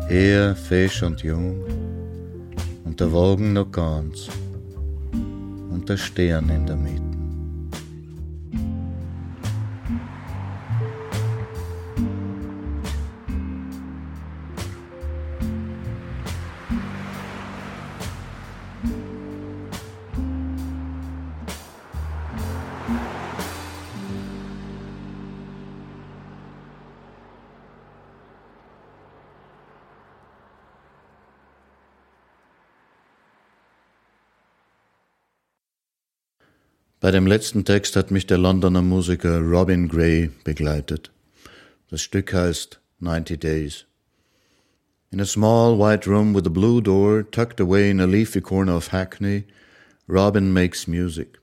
er 0.08 0.54
fesch 0.54 1.02
und 1.02 1.22
jung, 1.22 1.64
und 2.84 3.00
der 3.00 3.12
Wagen 3.12 3.52
noch 3.52 3.70
ganz, 3.70 4.28
und 5.12 5.88
der 5.88 5.96
Stern 5.96 6.48
in 6.50 6.66
der 6.66 6.76
Mitte. 6.76 7.05
Bei 36.98 37.10
dem 37.10 37.26
letzten 37.26 37.66
Text 37.66 37.94
hat 37.94 38.10
mich 38.10 38.26
der 38.26 38.38
Londoner 38.38 38.80
Musiker 38.80 39.40
Robin 39.40 39.86
Gray 39.86 40.30
begleitet. 40.44 41.10
Das 41.90 42.00
Stück 42.00 42.32
heißt 42.32 42.80
90 43.00 43.38
Days. 43.38 43.84
In 45.10 45.20
a 45.20 45.26
small 45.26 45.78
white 45.78 46.06
room 46.06 46.34
with 46.34 46.46
a 46.46 46.50
blue 46.50 46.80
door 46.80 47.22
tucked 47.22 47.60
away 47.60 47.90
in 47.90 48.00
a 48.00 48.06
leafy 48.06 48.40
corner 48.40 48.74
of 48.74 48.92
Hackney, 48.92 49.44
Robin 50.08 50.54
makes 50.54 50.88
music. 50.88 51.38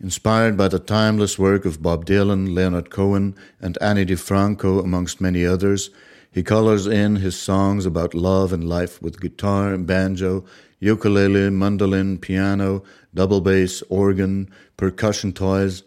Inspired 0.00 0.56
by 0.56 0.68
the 0.68 0.78
timeless 0.78 1.38
work 1.38 1.66
of 1.66 1.82
Bob 1.82 2.06
Dylan, 2.06 2.54
Leonard 2.54 2.88
Cohen, 2.88 3.34
and 3.60 3.76
Annie 3.82 4.06
DiFranco, 4.06 4.82
amongst 4.82 5.20
many 5.20 5.44
others, 5.44 5.90
he 6.30 6.42
colors 6.42 6.86
in 6.86 7.16
his 7.16 7.36
songs 7.36 7.84
about 7.84 8.14
love 8.14 8.54
and 8.54 8.66
life 8.66 9.02
with 9.02 9.20
guitar, 9.20 9.74
and 9.74 9.86
banjo, 9.86 10.46
ukulele, 10.80 11.50
mandolin, 11.50 12.18
piano, 12.18 12.82
double 13.14 13.40
bass, 13.40 13.82
organ, 13.88 14.50
percussion 14.76 15.32
toys, 15.32 15.82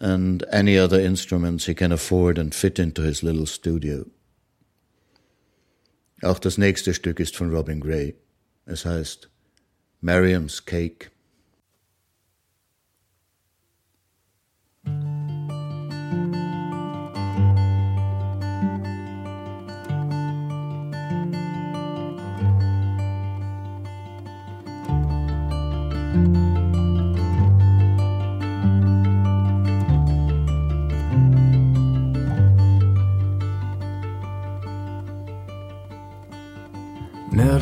and 0.00 0.44
any 0.50 0.78
other 0.78 1.00
instruments 1.00 1.66
he 1.66 1.74
can 1.74 1.92
afford 1.92 2.38
and 2.38 2.54
fit 2.54 2.78
into 2.78 3.02
his 3.02 3.22
little 3.22 3.46
studio. 3.46 4.04
Auch 6.22 6.38
das 6.38 6.56
nächste 6.58 6.94
Stück 6.94 7.20
ist 7.20 7.36
von 7.36 7.50
Robin 7.50 7.80
Gray. 7.80 8.14
Es 8.66 8.84
heißt 8.84 9.28
Miriam's 10.00 10.64
Cake. 10.64 11.10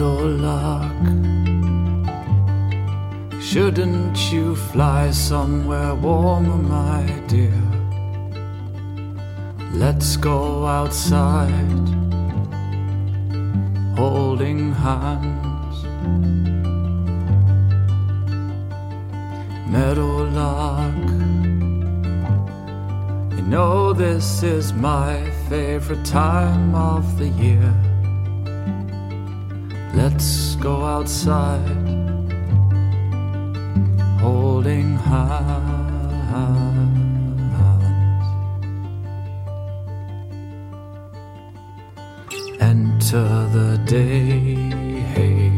Meadowlark, 0.03 1.07
shouldn't 3.41 4.33
you 4.33 4.57
fly 4.57 5.13
somewhere 5.13 5.95
warmer, 5.95 6.57
my 6.57 7.05
dear? 7.29 7.63
Let's 9.73 10.17
go 10.17 10.67
outside, 10.67 11.89
holding 13.97 14.73
hands. 14.73 15.85
Meadowlark, 19.69 20.97
you 23.37 23.43
know 23.43 23.93
this 23.93 24.43
is 24.43 24.73
my 24.73 25.31
favorite 25.49 26.05
time 26.05 26.75
of 26.75 27.21
the 27.21 27.29
year. 27.29 27.73
Let's 29.95 30.57
go 30.57 30.85
outside, 30.85 31.61
holding 34.21 34.97
hands. 34.97 35.83
Enter 42.61 43.49
the 43.53 43.79
day, 43.85 44.55
hey, 45.15 45.53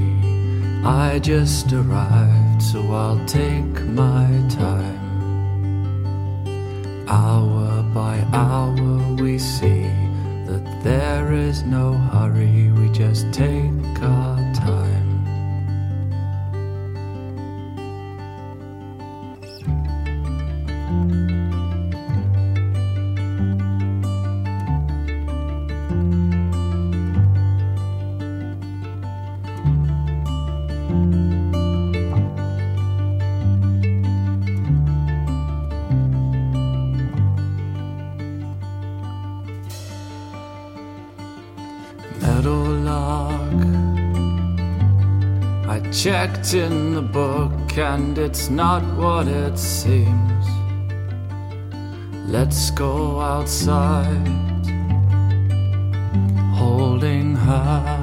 I 0.84 1.20
just 1.20 1.72
arrived, 1.72 2.62
so 2.62 2.80
I'll 2.92 3.24
take 3.26 3.80
my 3.84 4.26
time. 4.48 5.04
Hour 7.06 7.82
by 7.94 8.26
hour, 8.32 9.14
we 9.22 9.38
see 9.38 9.86
that 10.46 10.80
there 10.82 11.32
is 11.32 11.62
no 11.62 11.92
hurry, 11.92 12.72
we 12.72 12.88
just 12.88 13.32
take 13.32 13.83
God. 14.04 14.33
In 46.54 46.94
the 46.94 47.02
book 47.02 47.78
and 47.78 48.16
it's 48.16 48.48
not 48.48 48.82
what 48.96 49.26
it 49.26 49.58
seems. 49.58 50.46
Let's 52.28 52.70
go 52.70 53.20
outside, 53.20 54.66
holding 56.54 57.34
hands. 57.34 57.93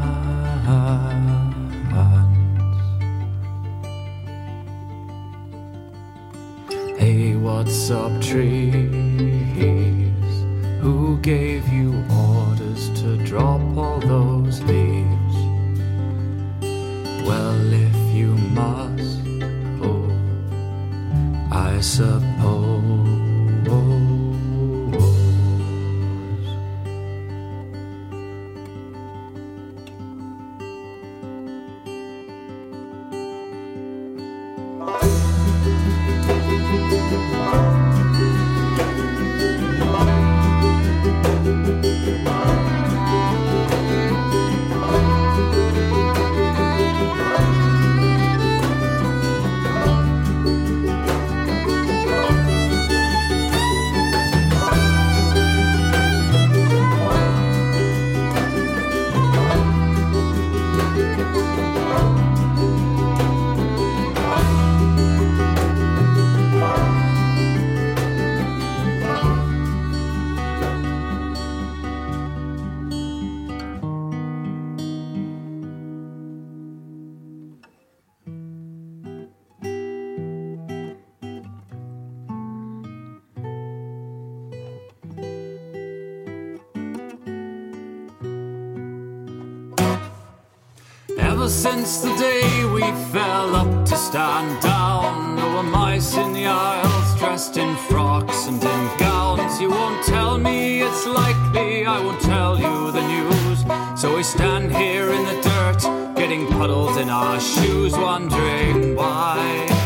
Down, 94.62 95.36
there 95.36 95.54
were 95.56 95.64
mice 95.64 96.16
in 96.16 96.34
the 96.34 96.46
aisles 96.46 97.20
dressed 97.20 97.58
in 97.58 97.76
frocks 97.90 98.48
and 98.48 98.64
in 98.64 98.98
gowns. 98.98 99.60
You 99.60 99.70
won't 99.70 100.04
tell 100.06 100.38
me 100.38 100.82
it's 100.82 101.06
likely, 101.06 101.86
I 101.86 102.00
won't 102.00 102.22
tell 102.22 102.58
you 102.58 102.92
the 102.92 103.06
news. 103.08 103.60
So 104.00 104.16
we 104.16 104.24
stand 104.24 104.76
here 104.76 105.12
in 105.12 105.24
the 105.26 105.42
dirt, 105.42 106.16
getting 106.16 106.48
puddles 106.48 106.98
in 106.98 107.10
our 107.10 107.40
shoes, 107.40 107.94
wondering 107.94 108.96
why. 108.96 109.81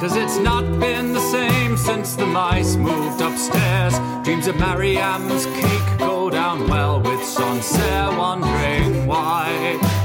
Cause 0.00 0.16
it's 0.16 0.38
not 0.38 0.64
been 0.80 1.12
the 1.12 1.20
same 1.20 1.76
since 1.76 2.16
the 2.16 2.24
mice 2.24 2.74
moved 2.74 3.20
upstairs. 3.20 3.92
Dreams 4.24 4.46
of 4.46 4.56
Mariam's 4.56 5.44
cake 5.44 5.98
go 5.98 6.30
down 6.30 6.66
well 6.68 7.02
with 7.02 7.22
Sancerre, 7.22 8.16
wondering 8.16 9.06
why. 9.06 9.99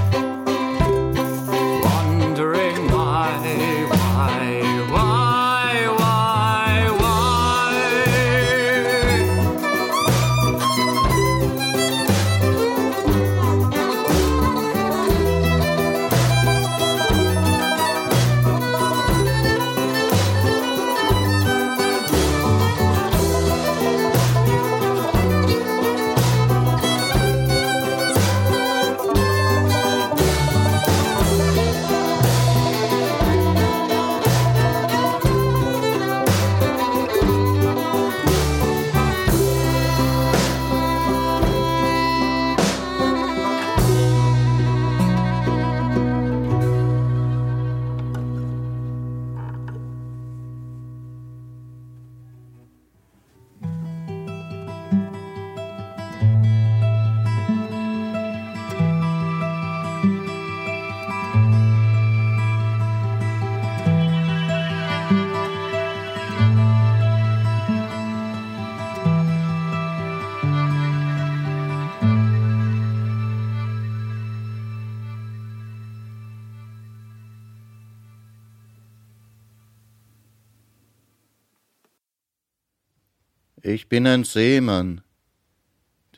Ich 83.86 83.90
bin 83.90 84.08
ein 84.08 84.24
Seemann. 84.24 85.02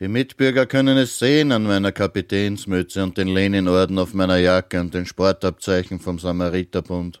Die 0.00 0.08
Mitbürger 0.08 0.64
können 0.64 0.96
es 0.96 1.18
sehen 1.18 1.52
an 1.52 1.64
meiner 1.64 1.92
Kapitänsmütze 1.92 3.02
und 3.02 3.18
den 3.18 3.28
Leninorden 3.28 3.98
auf 3.98 4.14
meiner 4.14 4.38
Jacke 4.38 4.80
und 4.80 4.94
den 4.94 5.04
Sportabzeichen 5.04 6.00
vom 6.00 6.18
Samariterbund. 6.18 7.20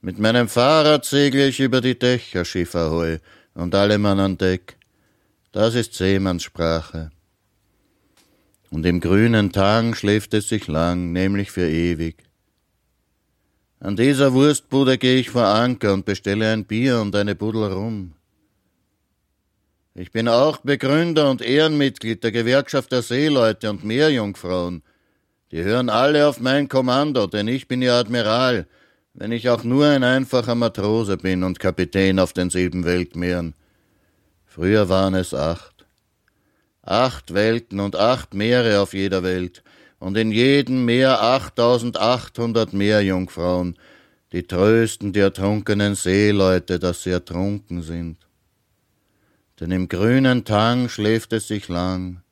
Mit 0.00 0.18
meinem 0.18 0.48
Fahrrad 0.48 1.04
segle 1.04 1.48
ich 1.48 1.60
über 1.60 1.82
die 1.82 1.98
Dächer, 1.98 2.46
Schiff 2.46 2.74
und 2.74 3.74
alle 3.74 3.98
Mann 3.98 4.20
an 4.20 4.38
Deck. 4.38 4.78
Das 5.52 5.74
ist 5.74 5.92
Seemannssprache. 5.92 7.10
Und 8.70 8.86
im 8.86 9.00
grünen 9.00 9.52
Tang 9.52 9.94
schläft 9.94 10.32
es 10.32 10.48
sich 10.48 10.66
lang, 10.66 11.12
nämlich 11.12 11.50
für 11.50 11.68
ewig. 11.68 12.24
An 13.80 13.96
dieser 13.96 14.32
Wurstbude 14.32 14.96
gehe 14.96 15.18
ich 15.18 15.28
vor 15.28 15.44
Anker 15.44 15.92
und 15.92 16.06
bestelle 16.06 16.50
ein 16.50 16.64
Bier 16.64 17.02
und 17.02 17.14
eine 17.14 17.34
Buddel 17.34 17.64
rum. 17.64 18.14
Ich 20.00 20.12
bin 20.12 20.28
auch 20.28 20.58
Begründer 20.58 21.28
und 21.28 21.42
Ehrenmitglied 21.42 22.22
der 22.22 22.30
Gewerkschaft 22.30 22.92
der 22.92 23.02
Seeleute 23.02 23.68
und 23.68 23.84
Meerjungfrauen. 23.84 24.84
Die 25.50 25.64
hören 25.64 25.88
alle 25.90 26.28
auf 26.28 26.38
mein 26.38 26.68
Kommando, 26.68 27.26
denn 27.26 27.48
ich 27.48 27.66
bin 27.66 27.82
ihr 27.82 27.94
Admiral, 27.94 28.68
wenn 29.12 29.32
ich 29.32 29.48
auch 29.48 29.64
nur 29.64 29.86
ein 29.86 30.04
einfacher 30.04 30.54
Matrose 30.54 31.16
bin 31.16 31.42
und 31.42 31.58
Kapitän 31.58 32.20
auf 32.20 32.32
den 32.32 32.48
sieben 32.48 32.84
Weltmeeren. 32.84 33.54
Früher 34.46 34.88
waren 34.88 35.14
es 35.14 35.34
acht. 35.34 35.84
Acht 36.82 37.34
Welten 37.34 37.80
und 37.80 37.96
acht 37.96 38.34
Meere 38.34 38.78
auf 38.78 38.94
jeder 38.94 39.24
Welt, 39.24 39.64
und 39.98 40.16
in 40.16 40.30
jedem 40.30 40.84
Meer 40.84 41.20
achttausendachthundert 41.20 42.72
Meerjungfrauen, 42.72 43.76
die 44.30 44.44
trösten 44.44 45.12
die 45.12 45.18
ertrunkenen 45.18 45.96
Seeleute, 45.96 46.78
dass 46.78 47.02
sie 47.02 47.10
ertrunken 47.10 47.82
sind. 47.82 48.27
Denn 49.60 49.70
im 49.70 49.88
grünen 49.88 50.44
Tang 50.44 50.88
schläft 50.88 51.32
es 51.32 51.48
sich 51.48 51.68
lang, 51.68 52.22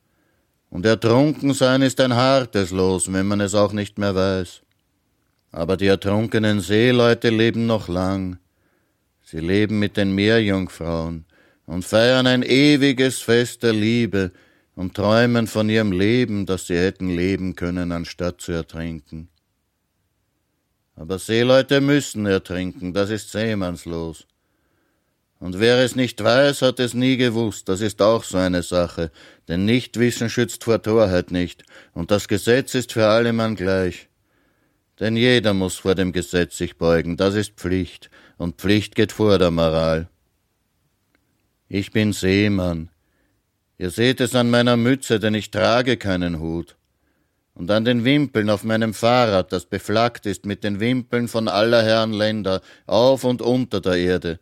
und 0.70 0.84
ertrunken 0.84 1.54
sein 1.54 1.82
ist 1.82 2.00
ein 2.00 2.14
hartes 2.14 2.70
Los, 2.70 3.12
wenn 3.12 3.26
man 3.26 3.40
es 3.40 3.54
auch 3.54 3.72
nicht 3.72 3.98
mehr 3.98 4.14
weiß. 4.14 4.62
Aber 5.52 5.76
die 5.76 5.86
ertrunkenen 5.86 6.60
Seeleute 6.60 7.30
leben 7.30 7.66
noch 7.66 7.88
lang. 7.88 8.38
Sie 9.22 9.40
leben 9.40 9.78
mit 9.78 9.96
den 9.96 10.14
Meerjungfrauen 10.14 11.24
und 11.66 11.84
feiern 11.84 12.26
ein 12.26 12.42
ewiges 12.42 13.20
Fest 13.20 13.62
der 13.62 13.72
Liebe 13.72 14.32
und 14.74 14.94
träumen 14.94 15.46
von 15.46 15.68
ihrem 15.68 15.92
Leben, 15.92 16.46
das 16.46 16.66
sie 16.66 16.76
hätten 16.76 17.08
leben 17.08 17.56
können, 17.56 17.90
anstatt 17.90 18.40
zu 18.40 18.52
ertrinken. 18.52 19.28
Aber 20.94 21.18
Seeleute 21.18 21.80
müssen 21.80 22.26
ertrinken, 22.26 22.92
das 22.92 23.10
ist 23.10 23.30
seemannslos. 23.32 24.26
Und 25.38 25.60
wer 25.60 25.78
es 25.84 25.96
nicht 25.96 26.22
weiß, 26.24 26.62
hat 26.62 26.80
es 26.80 26.94
nie 26.94 27.16
gewusst, 27.18 27.68
das 27.68 27.82
ist 27.82 28.00
auch 28.00 28.24
so 28.24 28.38
eine 28.38 28.62
Sache, 28.62 29.10
denn 29.48 29.66
Nichtwissen 29.66 30.30
schützt 30.30 30.64
vor 30.64 30.80
Torheit 30.80 31.30
nicht, 31.30 31.64
und 31.92 32.10
das 32.10 32.26
Gesetz 32.26 32.74
ist 32.74 32.92
für 32.92 33.06
alle 33.06 33.34
Mann 33.34 33.54
gleich. 33.54 34.08
Denn 34.98 35.14
jeder 35.14 35.52
muss 35.52 35.76
vor 35.76 35.94
dem 35.94 36.12
Gesetz 36.12 36.56
sich 36.56 36.78
beugen, 36.78 37.18
das 37.18 37.34
ist 37.34 37.52
Pflicht, 37.56 38.08
und 38.38 38.56
Pflicht 38.56 38.94
geht 38.94 39.12
vor 39.12 39.38
der 39.38 39.50
Moral. 39.50 40.08
Ich 41.68 41.90
bin 41.90 42.14
Seemann. 42.14 42.88
Ihr 43.76 43.90
seht 43.90 44.22
es 44.22 44.34
an 44.34 44.48
meiner 44.48 44.78
Mütze, 44.78 45.20
denn 45.20 45.34
ich 45.34 45.50
trage 45.50 45.98
keinen 45.98 46.40
Hut. 46.40 46.76
Und 47.52 47.70
an 47.70 47.84
den 47.84 48.04
Wimpeln 48.04 48.48
auf 48.48 48.64
meinem 48.64 48.94
Fahrrad, 48.94 49.52
das 49.52 49.66
beflaggt 49.66 50.24
ist 50.24 50.46
mit 50.46 50.64
den 50.64 50.80
Wimpeln 50.80 51.28
von 51.28 51.48
aller 51.48 51.82
Herren 51.82 52.12
Länder, 52.12 52.62
auf 52.86 53.24
und 53.24 53.42
unter 53.42 53.82
der 53.82 53.96
Erde. 53.96 54.38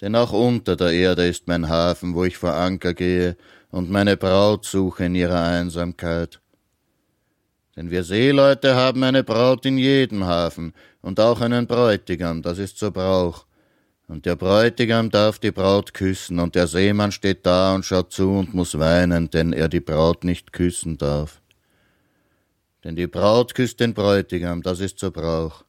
Denn 0.00 0.14
auch 0.14 0.32
unter 0.32 0.76
der 0.76 0.92
Erde 0.92 1.26
ist 1.26 1.46
mein 1.46 1.68
Hafen, 1.68 2.14
wo 2.14 2.24
ich 2.24 2.38
vor 2.38 2.54
Anker 2.54 2.94
gehe 2.94 3.36
und 3.70 3.90
meine 3.90 4.16
Braut 4.16 4.64
suche 4.64 5.04
in 5.04 5.14
ihrer 5.14 5.42
Einsamkeit. 5.42 6.40
Denn 7.76 7.90
wir 7.90 8.02
Seeleute 8.04 8.74
haben 8.74 9.02
eine 9.04 9.22
Braut 9.22 9.64
in 9.66 9.78
jedem 9.78 10.24
Hafen 10.24 10.74
und 11.02 11.20
auch 11.20 11.40
einen 11.40 11.66
Bräutigam, 11.66 12.42
das 12.42 12.58
ist 12.58 12.78
so 12.78 12.90
Brauch. 12.90 13.46
Und 14.08 14.26
der 14.26 14.34
Bräutigam 14.34 15.10
darf 15.10 15.38
die 15.38 15.52
Braut 15.52 15.94
küssen, 15.94 16.40
und 16.40 16.56
der 16.56 16.66
Seemann 16.66 17.12
steht 17.12 17.46
da 17.46 17.74
und 17.76 17.84
schaut 17.84 18.12
zu 18.12 18.28
und 18.30 18.54
muss 18.54 18.76
weinen, 18.76 19.30
denn 19.30 19.52
er 19.52 19.68
die 19.68 19.80
Braut 19.80 20.24
nicht 20.24 20.52
küssen 20.52 20.98
darf. 20.98 21.40
Denn 22.82 22.96
die 22.96 23.06
Braut 23.06 23.54
küsst 23.54 23.78
den 23.78 23.94
Bräutigam, 23.94 24.62
das 24.62 24.80
ist 24.80 24.98
so 24.98 25.12
Brauch. 25.12 25.62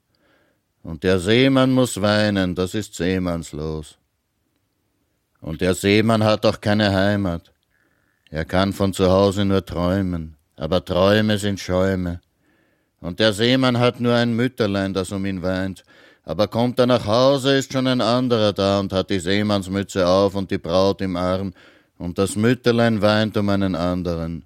Und 0.82 1.04
der 1.04 1.20
Seemann 1.20 1.72
muss 1.72 2.02
weinen, 2.02 2.56
das 2.56 2.74
ist 2.74 2.96
seemannslos. 2.96 4.00
Und 5.42 5.60
der 5.60 5.74
Seemann 5.74 6.24
hat 6.24 6.46
auch 6.46 6.62
keine 6.62 6.94
Heimat. 6.94 7.52
Er 8.30 8.46
kann 8.46 8.72
von 8.72 8.94
zu 8.94 9.10
Hause 9.10 9.44
nur 9.44 9.66
träumen 9.66 10.38
aber 10.62 10.86
Träume 10.86 11.40
sind 11.40 11.60
Schäume. 11.60 12.22
Und 13.00 13.20
der 13.20 13.34
Seemann 13.34 13.80
hat 13.80 14.00
nur 14.00 14.14
ein 14.14 14.36
Mütterlein, 14.36 14.94
das 14.94 15.12
um 15.12 15.26
ihn 15.26 15.42
weint, 15.42 15.84
aber 16.24 16.48
kommt 16.48 16.78
er 16.78 16.86
nach 16.86 17.08
Hause, 17.08 17.58
ist 17.58 17.74
schon 17.74 17.88
ein 17.88 18.00
anderer 18.00 18.54
da 18.54 18.80
und 18.80 18.94
hat 18.94 19.10
die 19.10 19.20
Seemannsmütze 19.20 20.08
auf 20.08 20.36
und 20.36 20.52
die 20.52 20.60
Braut 20.60 21.02
im 21.02 21.16
Arm, 21.16 21.54
und 21.98 22.20
das 22.20 22.36
Mütterlein 22.36 23.02
weint 23.02 23.38
um 23.38 23.50
einen 23.50 23.74
anderen. 23.74 24.46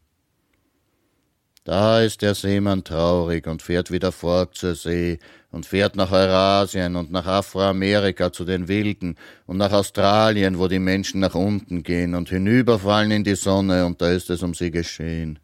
Da 1.65 2.01
ist 2.01 2.21
der 2.21 2.33
Seemann 2.33 2.85
traurig 2.85 3.45
und 3.45 3.61
fährt 3.61 3.91
wieder 3.91 4.13
fort 4.13 4.55
zur 4.55 4.75
See 4.75 5.19
und 5.55 5.65
fährt 5.65 5.95
nach 5.95 6.11
Eurasien 6.11 6.97
und 6.97 7.13
nach 7.13 7.25
Afroamerika 7.25 8.33
zu 8.33 8.43
den 8.43 8.67
Wilden 8.67 9.15
und 9.45 9.55
nach 9.55 9.71
Australien, 9.71 10.59
wo 10.59 10.67
die 10.67 10.79
Menschen 10.79 11.21
nach 11.21 11.33
unten 11.33 11.81
gehen 11.81 12.13
und 12.13 12.27
hinüberfallen 12.27 13.11
in 13.11 13.23
die 13.23 13.35
Sonne 13.35 13.85
und 13.85 14.01
da 14.01 14.11
ist 14.11 14.29
es 14.29 14.43
um 14.43 14.53
sie 14.53 14.69
geschehen. 14.69 15.39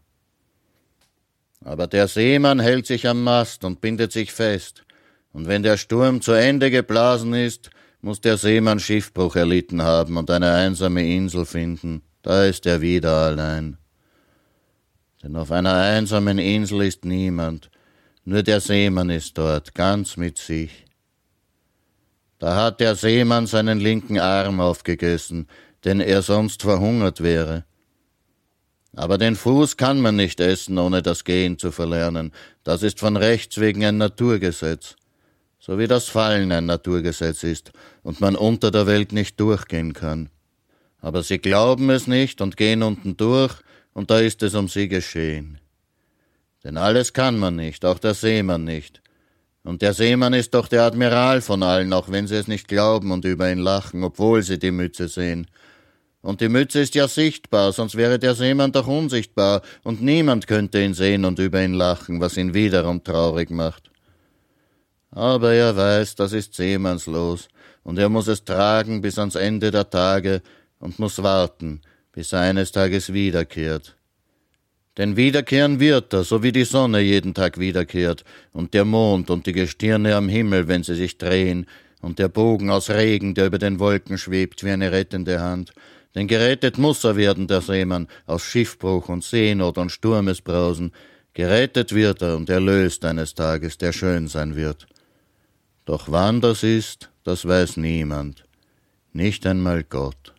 Aber 1.63 1.87
der 1.87 2.09
Seemann 2.09 2.59
hält 2.59 2.87
sich 2.87 3.07
am 3.07 3.23
Mast 3.23 3.63
und 3.63 3.79
bindet 3.79 4.11
sich 4.11 4.33
fest, 4.33 4.83
und 5.31 5.47
wenn 5.47 5.63
der 5.63 5.77
Sturm 5.77 6.19
zu 6.19 6.33
Ende 6.33 6.71
geblasen 6.71 7.33
ist, 7.33 7.69
muss 8.01 8.19
der 8.19 8.35
Seemann 8.35 8.81
Schiffbruch 8.81 9.37
erlitten 9.37 9.81
haben 9.81 10.17
und 10.17 10.29
eine 10.29 10.51
einsame 10.51 11.07
Insel 11.07 11.45
finden, 11.45 12.01
da 12.21 12.43
ist 12.43 12.65
er 12.65 12.81
wieder 12.81 13.13
allein. 13.13 13.77
Denn 15.23 15.37
auf 15.37 15.53
einer 15.53 15.75
einsamen 15.75 16.37
Insel 16.37 16.81
ist 16.81 17.05
niemand, 17.05 17.71
nur 18.23 18.43
der 18.43 18.59
Seemann 18.59 19.09
ist 19.09 19.37
dort, 19.37 19.73
ganz 19.73 20.17
mit 20.17 20.37
sich. 20.37 20.85
Da 22.39 22.55
hat 22.55 22.79
der 22.79 22.95
Seemann 22.95 23.47
seinen 23.47 23.79
linken 23.79 24.19
Arm 24.19 24.59
aufgegessen, 24.59 25.47
denn 25.83 25.99
er 25.99 26.21
sonst 26.21 26.63
verhungert 26.63 27.21
wäre. 27.21 27.65
Aber 28.95 29.17
den 29.17 29.35
Fuß 29.35 29.77
kann 29.77 30.01
man 30.01 30.15
nicht 30.15 30.39
essen, 30.39 30.77
ohne 30.77 31.01
das 31.01 31.23
Gehen 31.23 31.57
zu 31.57 31.71
verlernen. 31.71 32.33
Das 32.63 32.83
ist 32.83 32.99
von 32.99 33.15
Rechts 33.15 33.59
wegen 33.59 33.85
ein 33.85 33.97
Naturgesetz. 33.97 34.95
So 35.59 35.77
wie 35.77 35.87
das 35.87 36.09
Fallen 36.09 36.51
ein 36.51 36.65
Naturgesetz 36.65 37.43
ist 37.43 37.71
und 38.03 38.19
man 38.19 38.35
unter 38.35 38.71
der 38.71 38.87
Welt 38.87 39.13
nicht 39.13 39.39
durchgehen 39.39 39.93
kann. 39.93 40.29
Aber 40.99 41.23
sie 41.23 41.37
glauben 41.37 41.89
es 41.89 42.07
nicht 42.07 42.41
und 42.41 42.57
gehen 42.57 42.83
unten 42.83 43.15
durch, 43.15 43.53
und 43.93 44.09
da 44.09 44.19
ist 44.19 44.41
es 44.41 44.55
um 44.55 44.67
sie 44.67 44.87
geschehen. 44.87 45.60
Denn 46.63 46.77
alles 46.77 47.13
kann 47.13 47.39
man 47.39 47.55
nicht, 47.55 47.85
auch 47.85 47.99
der 47.99 48.13
Seemann 48.13 48.63
nicht. 48.63 49.01
Und 49.63 49.81
der 49.81 49.93
Seemann 49.93 50.33
ist 50.33 50.53
doch 50.53 50.67
der 50.67 50.83
Admiral 50.83 51.41
von 51.41 51.61
allen, 51.63 51.93
auch 51.93 52.09
wenn 52.09 52.27
sie 52.27 52.35
es 52.35 52.47
nicht 52.47 52.67
glauben 52.67 53.11
und 53.11 53.25
über 53.25 53.51
ihn 53.51 53.59
lachen, 53.59 54.03
obwohl 54.03 54.41
sie 54.41 54.57
die 54.57 54.71
Mütze 54.71 55.07
sehen. 55.07 55.47
Und 56.21 56.41
die 56.41 56.49
Mütze 56.49 56.79
ist 56.79 56.95
ja 56.95 57.07
sichtbar, 57.07 57.71
sonst 57.71 57.95
wäre 57.95 58.19
der 58.19 58.35
Seemann 58.35 58.71
doch 58.71 58.87
unsichtbar, 58.87 59.61
und 59.83 60.01
niemand 60.01 60.47
könnte 60.47 60.83
ihn 60.83 60.93
sehen 60.93 61.25
und 61.25 61.39
über 61.39 61.63
ihn 61.63 61.73
lachen, 61.73 62.19
was 62.19 62.37
ihn 62.37 62.53
wiederum 62.53 63.03
traurig 63.03 63.49
macht. 63.49 63.89
Aber 65.09 65.53
er 65.53 65.75
weiß, 65.75 66.15
das 66.15 66.33
ist 66.33 66.53
seemannslos, 66.53 67.47
und 67.83 67.97
er 67.97 68.09
muss 68.09 68.27
es 68.27 68.45
tragen 68.45 69.01
bis 69.01 69.17
ans 69.17 69.35
Ende 69.35 69.71
der 69.71 69.89
Tage 69.89 70.41
und 70.79 70.99
muss 70.99 71.21
warten, 71.21 71.81
bis 72.11 72.33
er 72.33 72.41
eines 72.41 72.71
Tages 72.71 73.13
wiederkehrt. 73.13 73.95
Denn 74.97 75.15
wiederkehren 75.15 75.79
wird 75.79 76.13
er, 76.13 76.23
so 76.23 76.43
wie 76.43 76.51
die 76.51 76.65
Sonne 76.65 76.99
jeden 76.99 77.33
Tag 77.33 77.57
wiederkehrt, 77.57 78.23
und 78.51 78.73
der 78.73 78.85
Mond 78.85 79.29
und 79.29 79.45
die 79.45 79.53
Gestirne 79.53 80.15
am 80.15 80.27
Himmel, 80.27 80.67
wenn 80.67 80.83
sie 80.83 80.95
sich 80.95 81.17
drehen, 81.17 81.65
und 82.01 82.19
der 82.19 82.27
Bogen 82.27 82.69
aus 82.69 82.89
Regen, 82.89 83.33
der 83.33 83.47
über 83.47 83.59
den 83.59 83.79
Wolken 83.79 84.17
schwebt 84.17 84.63
wie 84.63 84.71
eine 84.71 84.91
rettende 84.91 85.39
Hand, 85.39 85.71
denn 86.15 86.27
gerettet 86.27 86.77
muss 86.77 87.03
er 87.03 87.15
werden, 87.15 87.47
der 87.47 87.61
Seemann, 87.61 88.07
aus 88.25 88.43
Schiffbruch 88.43 89.07
und 89.07 89.23
Seenot 89.23 89.77
und 89.77 89.91
Sturmesbrausen. 89.91 90.91
Gerettet 91.33 91.95
wird 91.95 92.21
er 92.21 92.35
und 92.35 92.49
erlöst 92.49 93.05
eines 93.05 93.33
Tages, 93.33 93.77
der 93.77 93.93
schön 93.93 94.27
sein 94.27 94.55
wird. 94.55 94.87
Doch 95.85 96.11
wann 96.11 96.41
das 96.41 96.63
ist, 96.63 97.09
das 97.23 97.47
weiß 97.47 97.77
niemand, 97.77 98.43
nicht 99.13 99.45
einmal 99.47 99.83
Gott. 99.83 100.30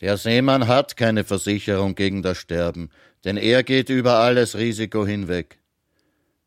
Der 0.00 0.16
Seemann 0.16 0.66
hat 0.66 0.96
keine 0.96 1.24
Versicherung 1.24 1.94
gegen 1.94 2.22
das 2.22 2.38
Sterben, 2.38 2.90
denn 3.24 3.36
er 3.36 3.62
geht 3.62 3.88
über 3.88 4.18
alles 4.18 4.56
Risiko 4.56 5.06
hinweg. 5.06 5.58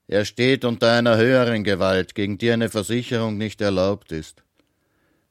Er 0.08 0.26
steht 0.26 0.64
unter 0.64 0.92
einer 0.92 1.18
höheren 1.18 1.64
Gewalt, 1.64 2.16
gegen 2.16 2.38
die 2.38 2.52
eine 2.52 2.70
Versicherung 2.70 3.38
nicht 3.38 3.60
erlaubt 3.62 4.12
ist. 4.12 4.44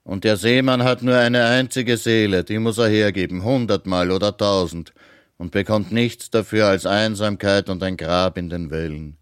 Und 0.04 0.24
der 0.24 0.36
Seemann 0.36 0.84
hat 0.84 1.02
nur 1.02 1.16
eine 1.16 1.46
einzige 1.46 1.96
Seele, 1.96 2.44
die 2.44 2.58
muss 2.58 2.78
er 2.78 2.88
hergeben, 2.88 3.42
hundertmal 3.42 4.10
oder 4.10 4.36
tausend, 4.36 4.92
und 5.38 5.50
bekommt 5.50 5.92
nichts 5.92 6.30
dafür 6.30 6.66
als 6.66 6.86
Einsamkeit 6.86 7.68
und 7.68 7.82
ein 7.82 7.96
Grab 7.96 8.38
in 8.38 8.48
den 8.48 8.70
Wellen 8.70 9.16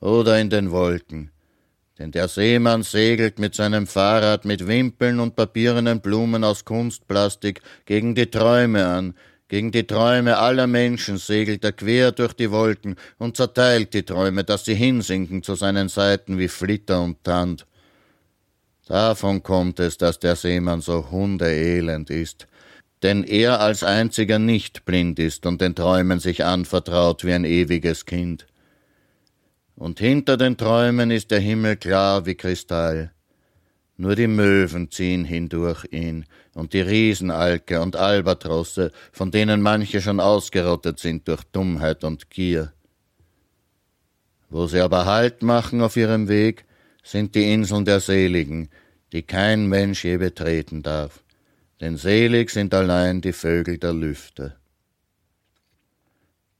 oder 0.00 0.38
in 0.40 0.50
den 0.50 0.70
Wolken. 0.70 1.30
Denn 2.00 2.12
der 2.12 2.28
Seemann 2.28 2.82
segelt 2.82 3.38
mit 3.38 3.54
seinem 3.54 3.86
Fahrrad 3.86 4.46
mit 4.46 4.66
Wimpeln 4.66 5.20
und 5.20 5.36
papierenen 5.36 6.00
Blumen 6.00 6.44
aus 6.44 6.64
Kunstplastik 6.64 7.60
gegen 7.84 8.14
die 8.14 8.30
Träume 8.30 8.86
an, 8.86 9.14
gegen 9.48 9.70
die 9.70 9.86
Träume 9.86 10.38
aller 10.38 10.66
Menschen 10.66 11.18
segelt 11.18 11.62
er 11.62 11.72
quer 11.72 12.12
durch 12.12 12.32
die 12.32 12.50
Wolken 12.50 12.96
und 13.18 13.36
zerteilt 13.36 13.92
die 13.92 14.04
Träume, 14.04 14.44
dass 14.44 14.64
sie 14.64 14.74
hinsinken 14.74 15.42
zu 15.42 15.56
seinen 15.56 15.90
Seiten 15.90 16.38
wie 16.38 16.48
Flitter 16.48 17.02
und 17.02 17.22
Tand. 17.22 17.66
Davon 18.86 19.42
kommt 19.42 19.78
es, 19.78 19.98
dass 19.98 20.18
der 20.18 20.36
Seemann 20.36 20.80
so 20.80 21.10
hundeelend 21.10 22.08
ist, 22.08 22.46
denn 23.02 23.24
er 23.24 23.60
als 23.60 23.84
einziger 23.84 24.38
nicht 24.38 24.86
blind 24.86 25.18
ist 25.18 25.44
und 25.44 25.60
den 25.60 25.74
Träumen 25.74 26.18
sich 26.18 26.46
anvertraut 26.46 27.26
wie 27.26 27.34
ein 27.34 27.44
ewiges 27.44 28.06
Kind. 28.06 28.46
Und 29.80 29.98
hinter 29.98 30.36
den 30.36 30.58
Träumen 30.58 31.10
ist 31.10 31.30
der 31.30 31.40
Himmel 31.40 31.74
klar 31.76 32.26
wie 32.26 32.34
Kristall. 32.34 33.12
Nur 33.96 34.14
die 34.14 34.26
Möwen 34.26 34.90
ziehen 34.90 35.24
hindurch 35.24 35.86
ihn, 35.90 36.26
und 36.52 36.74
die 36.74 36.82
Riesenalke 36.82 37.80
und 37.80 37.96
Albatrosse, 37.96 38.92
von 39.10 39.30
denen 39.30 39.62
manche 39.62 40.02
schon 40.02 40.20
ausgerottet 40.20 40.98
sind 40.98 41.26
durch 41.28 41.44
Dummheit 41.44 42.04
und 42.04 42.28
Gier. 42.28 42.74
Wo 44.50 44.66
sie 44.66 44.80
aber 44.80 45.06
Halt 45.06 45.42
machen 45.42 45.80
auf 45.80 45.96
ihrem 45.96 46.28
Weg, 46.28 46.66
sind 47.02 47.34
die 47.34 47.50
Inseln 47.50 47.86
der 47.86 48.00
Seligen, 48.00 48.68
die 49.14 49.22
kein 49.22 49.66
Mensch 49.66 50.04
je 50.04 50.18
betreten 50.18 50.82
darf, 50.82 51.24
denn 51.80 51.96
selig 51.96 52.50
sind 52.50 52.74
allein 52.74 53.22
die 53.22 53.32
Vögel 53.32 53.78
der 53.78 53.94
Lüfte. 53.94 54.59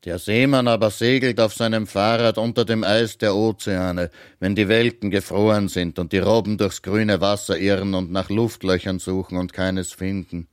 Der 0.07 0.19
Seemann 0.19 0.67
aber 0.67 0.91
segelt 0.91 1.39
auf 1.41 1.53
seinem 1.53 1.87
Fahrrad 1.87 2.39
unter 2.39 2.65
dem 2.65 2.85
Eis 2.85 3.19
der 3.19 3.37
Ozeane, 3.37 4.11
wenn 4.39 4.55
die 4.55 4.67
Welten 4.67 5.11
gefroren 5.11 5.69
sind 5.69 5.99
und 5.99 6.13
die 6.13 6.19
Robben 6.19 6.57
durchs 6.57 6.81
grüne 6.81 7.21
Wasser 7.21 7.59
irren 7.59 7.93
und 7.93 8.11
nach 8.11 8.31
Luftlöchern 8.31 8.99
suchen 8.99 9.37
und 9.37 9.53
keines 9.53 9.93
finden. 9.93 10.49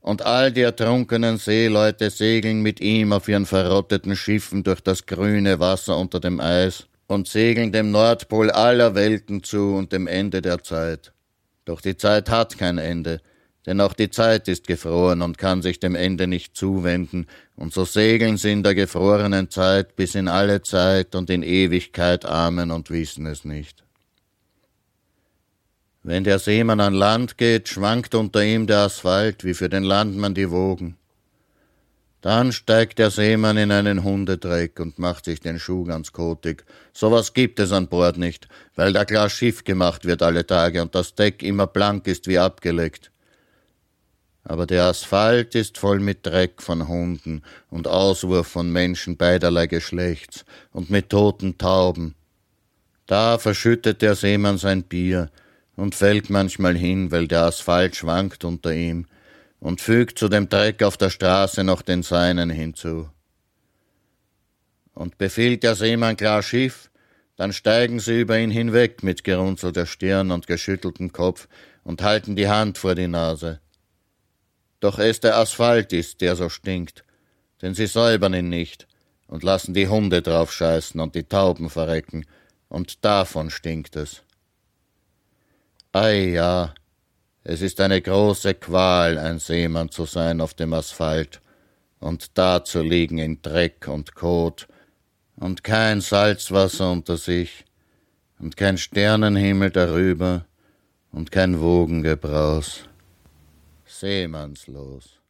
Und 0.00 0.22
all 0.22 0.50
die 0.50 0.62
ertrunkenen 0.62 1.36
Seeleute 1.36 2.10
segeln 2.10 2.60
mit 2.60 2.80
ihm 2.80 3.12
auf 3.12 3.28
ihren 3.28 3.46
verrotteten 3.46 4.16
Schiffen 4.16 4.64
durch 4.64 4.80
das 4.80 5.06
grüne 5.06 5.60
Wasser 5.60 5.96
unter 5.96 6.18
dem 6.18 6.40
Eis 6.40 6.88
und 7.06 7.28
segeln 7.28 7.70
dem 7.70 7.92
Nordpol 7.92 8.50
aller 8.50 8.96
Welten 8.96 9.44
zu 9.44 9.76
und 9.76 9.92
dem 9.92 10.08
Ende 10.08 10.42
der 10.42 10.64
Zeit. 10.64 11.12
Doch 11.64 11.80
die 11.80 11.96
Zeit 11.96 12.28
hat 12.28 12.58
kein 12.58 12.78
Ende, 12.78 13.20
denn 13.66 13.80
auch 13.80 13.92
die 13.92 14.10
Zeit 14.10 14.48
ist 14.48 14.66
gefroren 14.66 15.22
und 15.22 15.38
kann 15.38 15.62
sich 15.62 15.78
dem 15.78 15.94
Ende 15.94 16.26
nicht 16.26 16.56
zuwenden, 16.56 17.26
und 17.56 17.72
so 17.72 17.84
segeln 17.84 18.36
sie 18.36 18.52
in 18.52 18.62
der 18.62 18.74
gefrorenen 18.74 19.50
Zeit 19.50 19.94
bis 19.96 20.14
in 20.14 20.28
alle 20.28 20.62
Zeit 20.62 21.14
und 21.14 21.30
in 21.30 21.42
Ewigkeit 21.42 22.24
Amen 22.24 22.70
und 22.70 22.90
wissen 22.90 23.26
es 23.26 23.44
nicht. 23.44 23.84
Wenn 26.02 26.24
der 26.24 26.40
Seemann 26.40 26.80
an 26.80 26.94
Land 26.94 27.38
geht, 27.38 27.68
schwankt 27.68 28.16
unter 28.16 28.42
ihm 28.42 28.66
der 28.66 28.78
Asphalt, 28.78 29.44
wie 29.44 29.54
für 29.54 29.68
den 29.68 29.84
Landmann 29.84 30.34
die 30.34 30.50
Wogen. 30.50 30.96
Dann 32.22 32.52
steigt 32.52 32.98
der 32.98 33.10
Seemann 33.10 33.56
in 33.56 33.70
einen 33.70 34.02
Hundedreck 34.02 34.78
und 34.80 34.98
macht 34.98 35.24
sich 35.24 35.40
den 35.40 35.58
Schuh 35.58 35.84
ganz 35.84 36.12
kotig. 36.12 36.64
So 36.92 37.10
was 37.10 37.34
gibt 37.34 37.60
es 37.60 37.72
an 37.72 37.88
Bord 37.88 38.16
nicht, 38.16 38.48
weil 38.74 38.92
da 38.92 39.04
klar 39.04 39.28
Schiff 39.28 39.64
gemacht 39.64 40.04
wird 40.04 40.22
alle 40.22 40.46
Tage 40.46 40.82
und 40.82 40.94
das 40.94 41.14
Deck 41.14 41.42
immer 41.42 41.66
blank 41.66 42.06
ist 42.06 42.26
wie 42.26 42.38
abgelegt. 42.38 43.12
Aber 44.44 44.66
der 44.66 44.84
Asphalt 44.84 45.54
ist 45.54 45.78
voll 45.78 46.00
mit 46.00 46.26
Dreck 46.26 46.62
von 46.62 46.88
Hunden 46.88 47.42
und 47.70 47.86
Auswurf 47.86 48.48
von 48.48 48.72
Menschen 48.72 49.16
beiderlei 49.16 49.66
Geschlechts 49.66 50.44
und 50.72 50.90
mit 50.90 51.10
toten 51.10 51.58
Tauben. 51.58 52.14
Da 53.06 53.38
verschüttet 53.38 54.02
der 54.02 54.14
Seemann 54.14 54.58
sein 54.58 54.82
Bier 54.82 55.30
und 55.76 55.94
fällt 55.94 56.28
manchmal 56.28 56.76
hin, 56.76 57.10
weil 57.10 57.28
der 57.28 57.42
Asphalt 57.42 57.96
schwankt 57.96 58.44
unter 58.44 58.72
ihm 58.72 59.06
und 59.60 59.80
fügt 59.80 60.18
zu 60.18 60.28
dem 60.28 60.48
Dreck 60.48 60.82
auf 60.82 60.96
der 60.96 61.10
Straße 61.10 61.62
noch 61.62 61.82
den 61.82 62.02
seinen 62.02 62.50
hinzu. 62.50 63.08
Und 64.92 65.18
befiehlt 65.18 65.62
der 65.62 65.76
Seemann 65.76 66.16
klar 66.16 66.42
Schiff, 66.42 66.90
dann 67.36 67.52
steigen 67.52 67.98
sie 67.98 68.20
über 68.20 68.38
ihn 68.38 68.50
hinweg 68.50 69.02
mit 69.02 69.24
gerunzelter 69.24 69.86
Stirn 69.86 70.30
und 70.30 70.46
geschütteltem 70.46 71.12
Kopf 71.12 71.48
und 71.84 72.02
halten 72.02 72.36
die 72.36 72.48
Hand 72.48 72.76
vor 72.76 72.94
die 72.94 73.08
Nase. 73.08 73.61
Doch 74.82 74.98
es 74.98 75.20
der 75.20 75.36
Asphalt 75.36 75.92
ist, 75.92 76.20
der 76.22 76.34
so 76.34 76.48
stinkt, 76.48 77.04
denn 77.62 77.72
sie 77.72 77.86
säubern 77.86 78.34
ihn 78.34 78.48
nicht 78.48 78.88
und 79.28 79.44
lassen 79.44 79.74
die 79.74 79.86
Hunde 79.86 80.22
drauf 80.22 80.52
scheißen 80.52 81.00
und 81.00 81.14
die 81.14 81.22
Tauben 81.22 81.70
verrecken, 81.70 82.26
und 82.68 83.04
davon 83.04 83.50
stinkt 83.50 83.94
es. 83.94 84.22
Ei 85.92 86.30
ja, 86.30 86.74
es 87.44 87.62
ist 87.62 87.80
eine 87.80 88.02
große 88.02 88.54
Qual, 88.54 89.18
ein 89.18 89.38
Seemann 89.38 89.90
zu 89.90 90.04
sein 90.04 90.40
auf 90.40 90.54
dem 90.54 90.72
Asphalt. 90.72 91.40
Und 92.00 92.36
da 92.36 92.64
zu 92.64 92.82
liegen 92.82 93.18
in 93.18 93.40
Dreck 93.40 93.86
und 93.86 94.16
Kot. 94.16 94.66
Und 95.36 95.62
kein 95.62 96.00
Salzwasser 96.00 96.90
unter 96.90 97.18
sich. 97.18 97.64
Und 98.40 98.56
kein 98.56 98.78
Sternenhimmel 98.78 99.70
darüber. 99.70 100.44
Und 101.12 101.30
kein 101.30 101.60
Wogengebraus. 101.60 102.88
Seemannslos. 104.02 105.21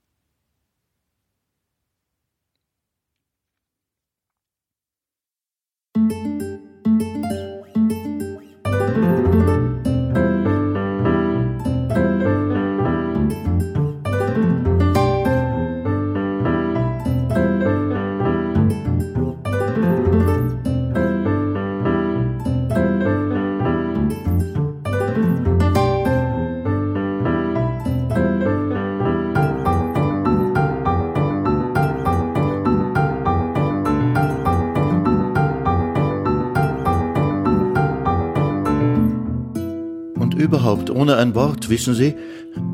Ohne 40.94 41.16
ein 41.16 41.34
Wort, 41.34 41.68
wissen 41.68 41.94
Sie, 41.94 42.14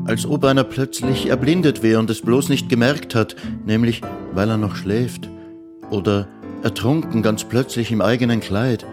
als 0.05 0.25
ob 0.25 0.45
einer 0.45 0.63
plötzlich 0.63 1.27
erblindet 1.27 1.83
wäre 1.83 1.99
und 1.99 2.09
es 2.09 2.21
bloß 2.21 2.49
nicht 2.49 2.69
gemerkt 2.69 3.15
hat, 3.15 3.35
nämlich 3.65 4.01
weil 4.33 4.49
er 4.49 4.57
noch 4.57 4.75
schläft. 4.75 5.29
Oder 5.89 6.27
ertrunken 6.63 7.21
ganz 7.21 7.43
plötzlich 7.43 7.91
im 7.91 8.01
eigenen 8.01 8.39
Kleid. 8.39 8.85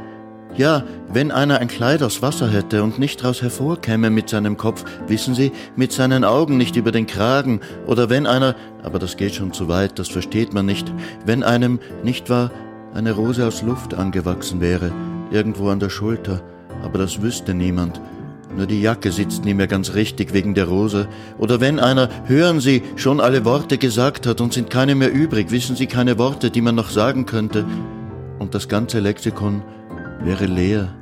Ja, 0.57 0.85
wenn 1.13 1.33
einer 1.33 1.59
ein 1.59 1.69
Kleid 1.69 2.03
aus 2.03 2.23
Wasser 2.23 2.49
hätte 2.49 2.83
und 2.83 2.99
nicht 2.99 3.23
daraus 3.23 3.43
hervorkäme 3.43 4.09
mit 4.09 4.31
seinem 4.31 4.57
Kopf, 4.57 4.85
wissen 5.07 5.35
Sie, 5.35 5.53
mit 5.77 5.93
seinen 5.93 6.25
Augen 6.25 6.57
nicht 6.57 6.77
über 6.77 6.93
den 6.93 7.07
Kragen, 7.07 7.61
oder 7.87 8.09
wenn 8.09 8.27
einer, 8.27 8.55
aber 8.83 8.99
das 8.99 9.19
geht 9.19 9.35
schon 9.35 9.53
zu 9.53 9.69
weit, 9.69 9.99
das 9.99 10.09
versteht 10.09 10.55
man 10.55 10.65
nicht, 10.65 10.91
wenn 11.27 11.43
einem, 11.43 11.79
nicht 12.03 12.31
wahr, 12.31 12.51
eine 12.95 13.13
Rose 13.13 13.47
aus 13.47 13.61
Luft 13.61 13.93
angewachsen 13.93 14.63
wäre, 14.63 14.93
irgendwo 15.31 15.69
an 15.69 15.81
der 15.81 15.91
Schulter, 15.91 16.41
aber 16.83 16.99
das 16.99 17.21
wüsste 17.21 17.53
niemand, 17.53 18.01
nur 18.55 18.67
die 18.67 18.81
Jacke 18.81 19.13
sitzt 19.13 19.45
nie 19.45 19.55
mehr 19.55 19.67
ganz 19.67 19.95
richtig 19.95 20.33
wegen 20.33 20.55
der 20.55 20.67
Rose. 20.67 21.09
Oder 21.39 21.61
wenn 21.61 21.81
einer, 21.81 22.09
hören 22.27 22.61
Sie, 22.61 22.83
schon 22.97 23.21
alle 23.21 23.45
Worte 23.45 23.79
gesagt 23.79 24.27
hat 24.27 24.41
und 24.41 24.53
sind 24.53 24.71
keine 24.71 24.95
mehr 24.95 25.13
übrig, 25.13 25.51
wissen 25.51 25.77
Sie 25.77 25.87
keine 25.87 26.19
Worte, 26.19 26.51
die 26.51 26.61
man 26.61 26.75
noch 26.75 26.91
sagen 26.91 27.27
könnte. 27.27 27.65
Und 28.39 28.55
das 28.55 28.69
ganze 28.69 29.01
Lexikon 29.01 29.63
wäre 30.23 30.47
leer. 30.47 30.95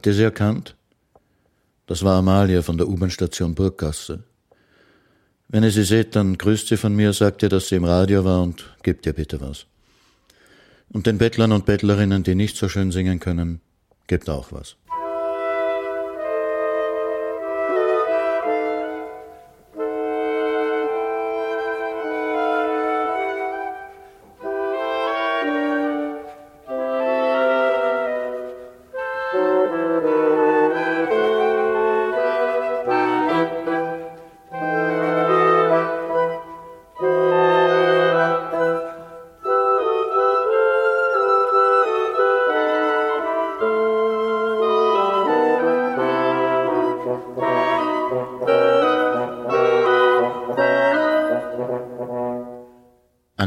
Habt 0.00 0.06
ihr 0.06 0.14
sie 0.14 0.22
erkannt? 0.22 0.76
Das 1.84 2.02
war 2.02 2.16
Amalia 2.16 2.62
von 2.62 2.78
der 2.78 2.88
U-Bahn-Station 2.88 3.54
Burggasse. 3.54 4.24
Wenn 5.48 5.62
ihr 5.62 5.70
sie 5.70 5.84
seht, 5.84 6.16
dann 6.16 6.38
grüßt 6.38 6.68
sie 6.68 6.78
von 6.78 6.96
mir, 6.96 7.12
sagt 7.12 7.42
ihr, 7.42 7.50
dass 7.50 7.68
sie 7.68 7.74
im 7.74 7.84
Radio 7.84 8.24
war 8.24 8.42
und 8.42 8.74
gebt 8.82 9.04
ihr 9.04 9.12
bitte 9.12 9.42
was. 9.42 9.66
Und 10.88 11.06
den 11.06 11.18
Bettlern 11.18 11.52
und 11.52 11.66
Bettlerinnen, 11.66 12.22
die 12.22 12.34
nicht 12.34 12.56
so 12.56 12.66
schön 12.70 12.92
singen 12.92 13.20
können, 13.20 13.60
gebt 14.06 14.30
auch 14.30 14.52
was. 14.52 14.76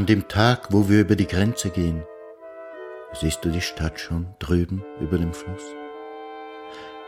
An 0.04 0.08
dem 0.08 0.28
Tag, 0.28 0.74
wo 0.74 0.90
wir 0.90 1.00
über 1.00 1.16
die 1.16 1.28
Grenze 1.28 1.70
gehen, 1.70 2.04
siehst 3.14 3.46
du 3.46 3.50
die 3.50 3.62
Stadt 3.62 4.02
schon 4.02 4.28
drüben 4.38 4.84
über 5.00 5.18
dem 5.18 5.34
Fluss? 5.34 5.64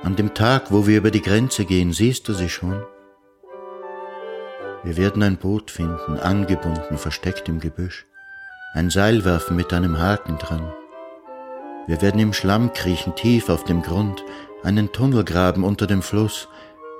An 0.02 0.16
dem 0.16 0.34
Tag, 0.34 0.72
wo 0.72 0.88
wir 0.88 1.00
über 1.00 1.12
die 1.12 1.22
Grenze 1.22 1.66
gehen, 1.66 1.92
siehst 1.92 2.26
du 2.30 2.34
sie 2.34 2.48
schon? 2.48 2.86
Wir 4.86 4.96
werden 4.96 5.24
ein 5.24 5.36
Boot 5.36 5.72
finden, 5.72 6.20
angebunden, 6.20 6.98
versteckt 6.98 7.50
im 7.50 7.60
Gebüsch, 7.60 8.06
ein 8.76 8.90
Seil 8.90 9.26
werfen 9.26 9.58
mit 9.58 9.74
einem 9.74 10.00
Haken 10.00 10.38
dran. 10.38 10.72
Wir 11.88 12.02
werden 12.02 12.22
im 12.22 12.32
Schlamm 12.32 12.72
kriechen, 12.72 13.14
tief 13.16 13.50
auf 13.50 13.66
dem 13.66 13.82
Grund, 13.82 14.24
einen 14.64 14.94
Tunnel 14.94 15.26
graben 15.26 15.66
unter 15.66 15.86
dem 15.86 16.02
Fluss, 16.02 16.48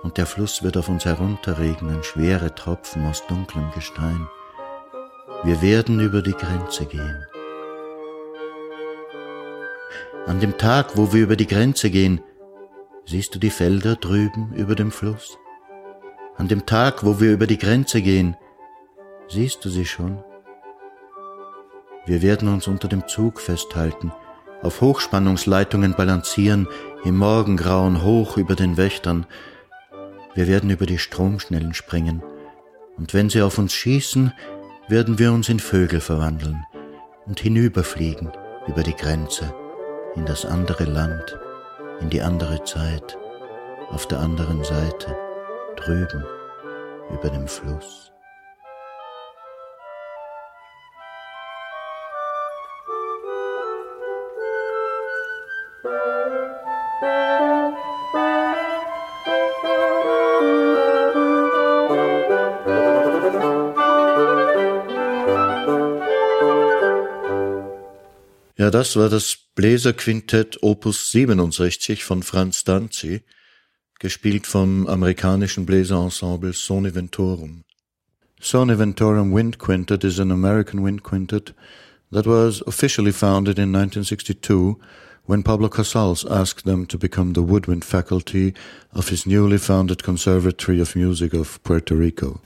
und 0.04 0.18
der 0.18 0.26
Fluss 0.26 0.62
wird 0.62 0.76
auf 0.76 0.90
uns 0.90 1.06
herunterregnen, 1.06 2.04
schwere 2.04 2.54
Tropfen 2.54 3.08
aus 3.08 3.26
dunklem 3.28 3.72
Gestein. 3.74 4.28
Wir 5.44 5.62
werden 5.64 6.00
über 6.00 6.22
die 6.22 6.34
Grenze 6.34 6.86
gehen. 6.86 7.26
An 10.28 10.40
dem 10.40 10.58
Tag, 10.58 10.98
wo 10.98 11.14
wir 11.14 11.24
über 11.24 11.36
die 11.36 11.48
Grenze 11.48 11.90
gehen, 11.90 12.22
siehst 13.06 13.34
du 13.34 13.40
die 13.40 13.50
Felder 13.50 13.96
drüben 13.96 14.54
über 14.56 14.76
dem 14.76 14.92
Fluss? 14.92 15.40
An 16.38 16.48
dem 16.48 16.68
Tag, 16.68 17.04
wo 17.04 17.20
wir 17.20 17.32
über 17.32 17.48
die 17.48 17.58
Grenze 17.58 18.04
gehen, 18.04 18.38
siehst 19.28 19.66
du 19.66 19.70
sie 19.70 19.86
schon? 19.86 20.24
Wir 22.06 22.22
werden 22.22 22.48
uns 22.48 22.68
unter 22.68 22.88
dem 22.88 23.08
Zug 23.08 23.40
festhalten, 23.40 24.12
auf 24.62 24.82
Hochspannungsleitungen 24.82 25.96
balancieren, 25.96 26.68
im 27.04 27.18
Morgengrauen 27.18 28.04
hoch 28.04 28.38
über 28.38 28.56
den 28.56 28.78
Wächtern. 28.78 29.26
Wir 30.36 30.48
werden 30.48 30.70
über 30.70 30.86
die 30.86 31.00
Stromschnellen 31.00 31.74
springen, 31.74 32.22
und 32.98 33.14
wenn 33.14 33.30
sie 33.30 33.42
auf 33.42 33.58
uns 33.58 33.74
schießen, 33.74 34.32
werden 34.88 35.18
wir 35.18 35.32
uns 35.32 35.50
in 35.50 35.60
Vögel 35.60 36.00
verwandeln 36.00 36.66
und 37.26 37.40
hinüberfliegen 37.40 38.32
über 38.68 38.84
die 38.84 38.96
Grenze 38.96 39.54
in 40.16 40.26
das 40.26 40.46
andere 40.46 40.86
Land, 40.86 41.38
in 42.02 42.10
die 42.10 42.22
andere 42.22 42.64
Zeit, 42.64 43.18
auf 43.90 44.08
der 44.08 44.20
anderen 44.20 44.64
Seite, 44.64 45.16
drüben 45.76 46.24
über 47.12 47.30
dem 47.30 47.48
Fluss. 47.48 48.15
Ja, 68.66 68.72
das 68.72 68.96
war 68.96 69.10
das 69.10 69.38
Bläserquintett 69.54 70.64
Opus 70.64 71.12
67 71.12 72.04
von 72.04 72.24
Franz 72.24 72.64
Danzi, 72.64 73.22
gespielt 74.00 74.48
vom 74.48 74.88
amerikanischen 74.88 75.68
Bläserensemble 75.68 76.52
Sony 76.52 76.96
Ventorum. 76.96 77.64
Sony 78.42 78.80
Ventorum 78.80 79.36
Wind 79.36 79.60
Quintet 79.60 80.04
is 80.04 80.20
an 80.20 80.32
American 80.32 80.84
wind 80.84 81.04
quintet 81.04 81.54
that 82.12 82.26
was 82.26 82.64
officially 82.66 83.12
founded 83.12 83.60
in 83.60 83.72
1962 83.72 84.78
when 85.28 85.44
Pablo 85.44 85.70
Casals 85.70 86.26
asked 86.26 86.66
them 86.66 86.88
to 86.88 86.98
become 86.98 87.34
the 87.36 87.44
woodwind 87.44 87.86
faculty 87.86 88.56
of 88.92 89.10
his 89.10 89.28
newly 89.28 89.60
founded 89.60 90.02
Conservatory 90.02 90.82
of 90.82 90.96
Music 90.96 91.36
of 91.36 91.62
Puerto 91.64 91.94
Rico. 91.94 92.42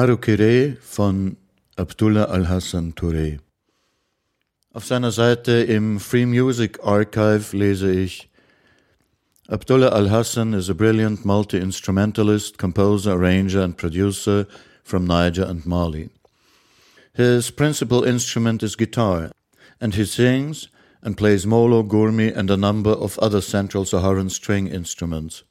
Marukire 0.00 0.78
von 0.80 1.36
Abdullah 1.76 2.30
Al-Hassan 2.30 2.94
Touré. 2.94 3.38
Auf 4.72 4.86
seiner 4.86 5.10
Seite 5.10 5.52
im 5.52 6.00
Free 6.00 6.24
Music 6.24 6.78
Archive 6.82 7.54
lese 7.54 7.92
ich 7.92 8.30
Abdullah 9.48 9.90
Al-Hassan 9.92 10.54
is 10.54 10.70
a 10.70 10.74
brilliant 10.74 11.26
multi-instrumentalist, 11.26 12.56
composer, 12.56 13.12
arranger 13.12 13.60
and 13.60 13.76
producer 13.76 14.46
from 14.82 15.04
Niger 15.04 15.46
and 15.46 15.66
Mali. 15.66 16.08
His 17.12 17.50
principal 17.50 18.02
instrument 18.02 18.62
is 18.62 18.76
guitar, 18.76 19.32
and 19.82 19.96
he 19.96 20.06
sings 20.06 20.70
and 21.02 21.14
plays 21.14 21.44
molo, 21.44 21.82
gurmi, 21.82 22.34
and 22.34 22.50
a 22.50 22.56
number 22.56 22.92
of 22.92 23.18
other 23.18 23.42
Central 23.42 23.84
Saharan 23.84 24.30
string 24.30 24.66
instruments. 24.66 25.42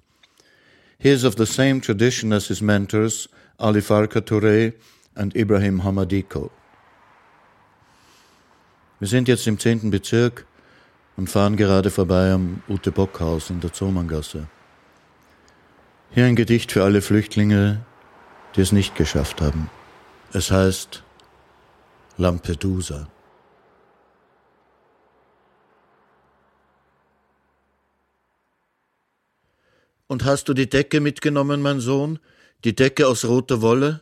He 0.97 1.09
is 1.09 1.23
of 1.23 1.35
the 1.35 1.45
same 1.45 1.79
tradition 1.81 2.33
as 2.33 2.47
his 2.47 2.63
mentors, 2.63 3.27
Ali 3.59 3.81
Farka 3.81 4.21
Touré 4.21 4.73
and 5.15 5.35
Ibrahim 5.35 5.83
Hamadiko. 5.83 6.49
Wir 8.99 9.07
sind 9.09 9.27
jetzt 9.27 9.47
im 9.47 9.59
zehnten 9.59 9.91
Bezirk 9.91 10.45
und 11.17 11.29
fahren 11.29 11.57
gerade 11.57 11.89
vorbei 11.91 12.31
am 12.31 12.63
Ute 12.69 12.93
Bock 12.93 13.19
Haus 13.19 13.49
in 13.49 13.59
der 13.59 13.73
Zomangasse. 13.73 14.47
Hier 16.11 16.23
ein 16.23 16.37
Gedicht 16.37 16.71
für 16.71 16.85
alle 16.85 17.01
Flüchtlinge, 17.01 17.85
die 18.55 18.61
es 18.61 18.71
nicht 18.71 18.95
geschafft 18.95 19.41
haben. 19.41 19.69
Es 20.31 20.51
heißt 20.51 21.03
Lampedusa. 22.15 23.09
Und 30.07 30.23
hast 30.23 30.47
du 30.47 30.53
die 30.53 30.69
Decke 30.69 31.01
mitgenommen, 31.01 31.61
mein 31.61 31.81
Sohn, 31.81 32.19
die 32.63 32.75
Decke 32.75 33.07
aus 33.07 33.25
roter 33.25 33.61
Wolle? 33.61 34.01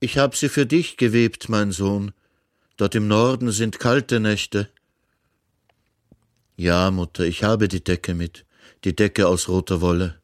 Ich 0.00 0.18
hab 0.18 0.36
sie 0.36 0.48
für 0.48 0.66
dich 0.66 0.96
gewebt, 0.96 1.48
mein 1.48 1.72
Sohn, 1.72 2.12
dort 2.76 2.94
im 2.94 3.08
Norden 3.08 3.50
sind 3.50 3.78
kalte 3.78 4.20
Nächte. 4.20 4.68
Ja, 6.56 6.90
Mutter, 6.90 7.24
ich 7.24 7.44
habe 7.44 7.68
die 7.68 7.82
Decke 7.82 8.14
mit, 8.14 8.44
die 8.84 8.94
Decke 8.94 9.26
aus 9.26 9.48
roter 9.48 9.80
Wolle. 9.80 10.20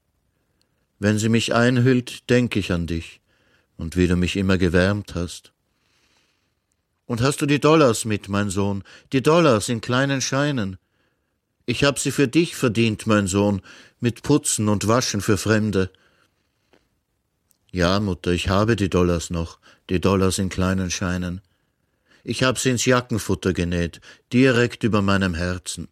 Wenn 0.98 1.18
sie 1.18 1.28
mich 1.28 1.54
einhüllt, 1.54 2.28
denk 2.30 2.54
ich 2.56 2.70
an 2.70 2.86
dich 2.86 3.20
und 3.76 3.96
wie 3.96 4.06
du 4.06 4.16
mich 4.16 4.36
immer 4.36 4.58
gewärmt 4.58 5.14
hast. 5.14 5.52
Und 7.06 7.20
hast 7.20 7.42
du 7.42 7.46
die 7.46 7.60
Dollars 7.60 8.04
mit, 8.04 8.28
mein 8.28 8.50
Sohn, 8.50 8.82
die 9.12 9.22
Dollars 9.22 9.68
in 9.68 9.80
kleinen 9.80 10.20
Scheinen? 10.20 10.78
Ich 11.66 11.84
hab 11.84 11.98
sie 11.98 12.10
für 12.10 12.28
dich 12.28 12.56
verdient, 12.56 13.06
mein 13.06 13.26
Sohn, 13.26 13.62
mit 14.00 14.22
Putzen 14.22 14.68
und 14.68 14.86
Waschen 14.86 15.20
für 15.20 15.38
Fremde. 15.38 15.90
Ja, 17.74 17.98
Mutter, 17.98 18.30
ich 18.30 18.48
habe 18.48 18.76
die 18.76 18.88
Dollars 18.88 19.30
noch, 19.30 19.58
die 19.90 20.00
Dollars 20.00 20.38
in 20.38 20.48
kleinen 20.48 20.92
Scheinen. 20.92 21.40
Ich 22.22 22.44
hab 22.44 22.56
sie 22.56 22.70
ins 22.70 22.84
Jackenfutter 22.84 23.52
genäht, 23.52 24.00
direkt 24.32 24.84
über 24.84 25.02
meinem 25.02 25.34
Herzen. 25.34 25.88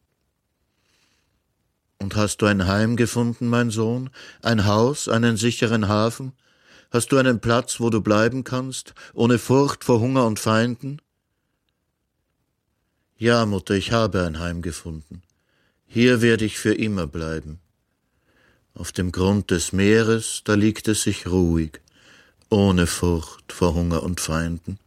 Und 1.99 2.15
hast 2.15 2.37
du 2.37 2.47
ein 2.47 2.69
Heim 2.69 2.95
gefunden, 2.95 3.49
mein 3.49 3.71
Sohn, 3.71 4.11
ein 4.43 4.65
Haus, 4.65 5.09
einen 5.09 5.37
sicheren 5.37 5.89
Hafen? 5.89 6.35
Hast 6.93 7.11
du 7.11 7.17
einen 7.17 7.41
Platz, 7.41 7.81
wo 7.81 7.91
du 7.91 8.01
bleiben 8.01 8.45
kannst, 8.45 8.95
ohne 9.13 9.41
Furcht 9.41 9.83
vor 9.83 9.99
Hunger 9.99 10.25
und 10.25 10.39
Feinden? 10.39 11.03
Ja, 13.19 13.45
Mutter, 13.45 13.75
ich 13.75 13.91
habe 13.91 14.23
ein 14.23 14.39
Heim 14.39 14.63
gefunden. 14.63 15.23
Hier 15.89 16.23
werde 16.23 16.45
ich 16.45 16.61
für 16.61 16.75
immer 16.75 17.09
bleiben. 17.09 17.62
Auf 18.75 18.91
dem 18.91 19.13
Grund 19.13 19.51
des 19.51 19.73
Meeres, 19.73 20.43
da 20.45 20.55
liegt 20.55 20.89
es 20.89 21.03
sich 21.03 21.27
ruhig, 21.27 21.81
ohne 22.49 22.87
Furcht 22.87 23.53
vor 23.53 23.75
Hunger 23.75 24.03
und 24.03 24.21
Feinden. 24.21 24.79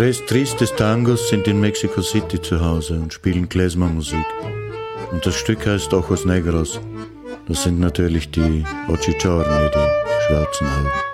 Tres 0.00 0.24
Tristes 0.24 0.74
Tangos 0.76 1.28
sind 1.28 1.46
in 1.46 1.60
Mexico 1.60 2.00
City 2.00 2.40
zu 2.40 2.58
Hause 2.58 2.94
und 2.94 3.12
spielen 3.12 3.46
Klezmer-Musik. 3.46 4.24
Und 5.12 5.26
das 5.26 5.34
Stück 5.34 5.66
heißt 5.66 5.92
Ojos 5.92 6.24
Negros. 6.24 6.80
Das 7.46 7.64
sind 7.64 7.80
natürlich 7.80 8.30
die 8.30 8.64
Ochichorni, 8.88 9.68
die 9.68 10.26
schwarzen 10.26 10.68
Augen. 10.68 11.09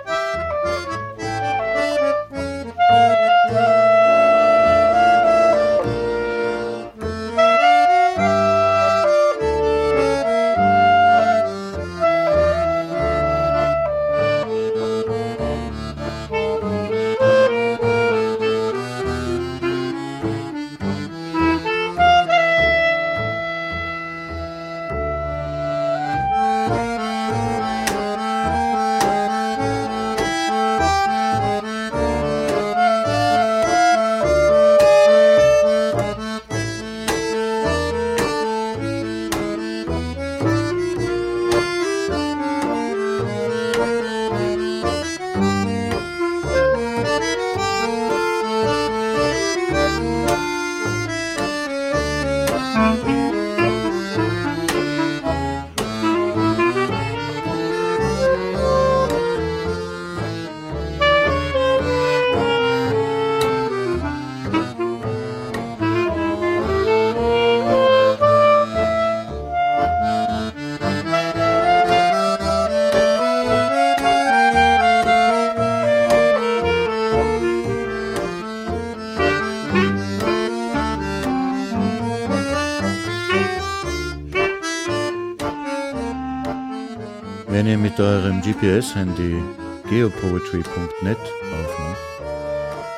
GPS-Handy 88.59 89.43
geopoetry.net 89.87 91.17
aufmacht 91.17 91.97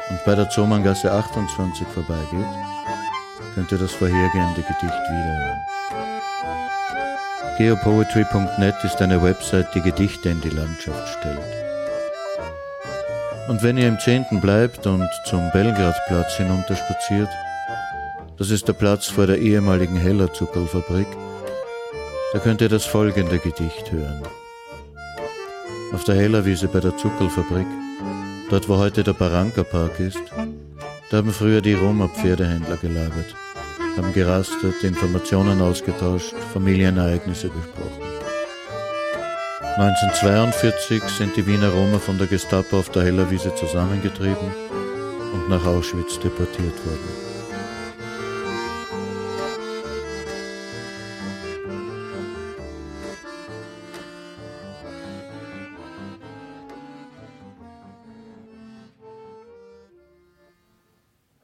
und 0.10 0.26
bei 0.26 0.36
der 0.36 0.50
Zomangasse 0.50 1.12
28 1.12 1.86
vorbeigeht, 1.88 2.48
könnt 3.56 3.72
ihr 3.72 3.78
das 3.78 3.92
vorhergehende 3.92 4.62
Gedicht 4.62 4.82
wiederhören. 4.84 5.60
Geopoetry.net 7.58 8.76
ist 8.86 9.02
eine 9.02 9.22
Website, 9.22 9.68
die 9.76 9.82
Gedichte 9.82 10.30
in 10.30 10.40
die 10.40 10.50
Landschaft 10.50 11.20
stellt. 11.20 11.40
Und 13.50 13.62
wenn 13.62 13.78
ihr 13.78 13.88
im 13.88 14.00
Zehnten 14.00 14.40
bleibt 14.40 14.88
und 14.88 15.10
zum 15.26 15.52
Belgradplatz 15.52 16.38
hinunterspaziert, 16.38 17.30
das 18.38 18.50
ist 18.50 18.68
der 18.68 18.74
Platz 18.74 19.08
vor 19.08 19.28
der 19.28 19.40
ehemaligen 19.40 19.98
Hellerzuckerlfabrik, 19.98 21.08
da 22.32 22.40
könnt 22.40 22.62
ihr 22.62 22.70
das 22.70 22.86
folgende 22.86 23.40
Gedicht 23.40 23.92
hören. 23.92 24.24
Auf 25.92 26.04
der 26.04 26.16
Hellerwiese 26.16 26.68
bei 26.68 26.80
der 26.80 26.96
Zuckerlfabrik, 26.98 27.66
dort 28.50 28.70
wo 28.70 28.78
heute 28.78 29.04
der 29.04 29.14
Baranka-Park 29.14 30.00
ist, 30.00 30.22
da 31.10 31.18
haben 31.18 31.32
früher 31.32 31.62
die 31.62 31.74
Roma-Pferdehändler 31.74 32.78
gelagert, 32.78 33.36
haben 33.98 34.14
gerastet, 34.14 34.84
Informationen 34.84 35.62
ausgetauscht, 35.62 36.36
Familienereignisse 36.54 37.50
besprochen. 37.50 38.04
1942 39.78 41.02
sind 41.04 41.36
die 41.36 41.48
Wiener 41.48 41.70
Roma 41.70 41.98
von 41.98 42.18
der 42.18 42.28
Gestapo 42.28 42.80
auf 42.80 42.90
der 42.90 43.04
Hellerwiese 43.04 43.56
zusammengetrieben 43.56 44.52
und 45.34 45.50
nach 45.50 45.66
Auschwitz 45.66 46.20
deportiert 46.20 46.86
worden. 46.86 47.29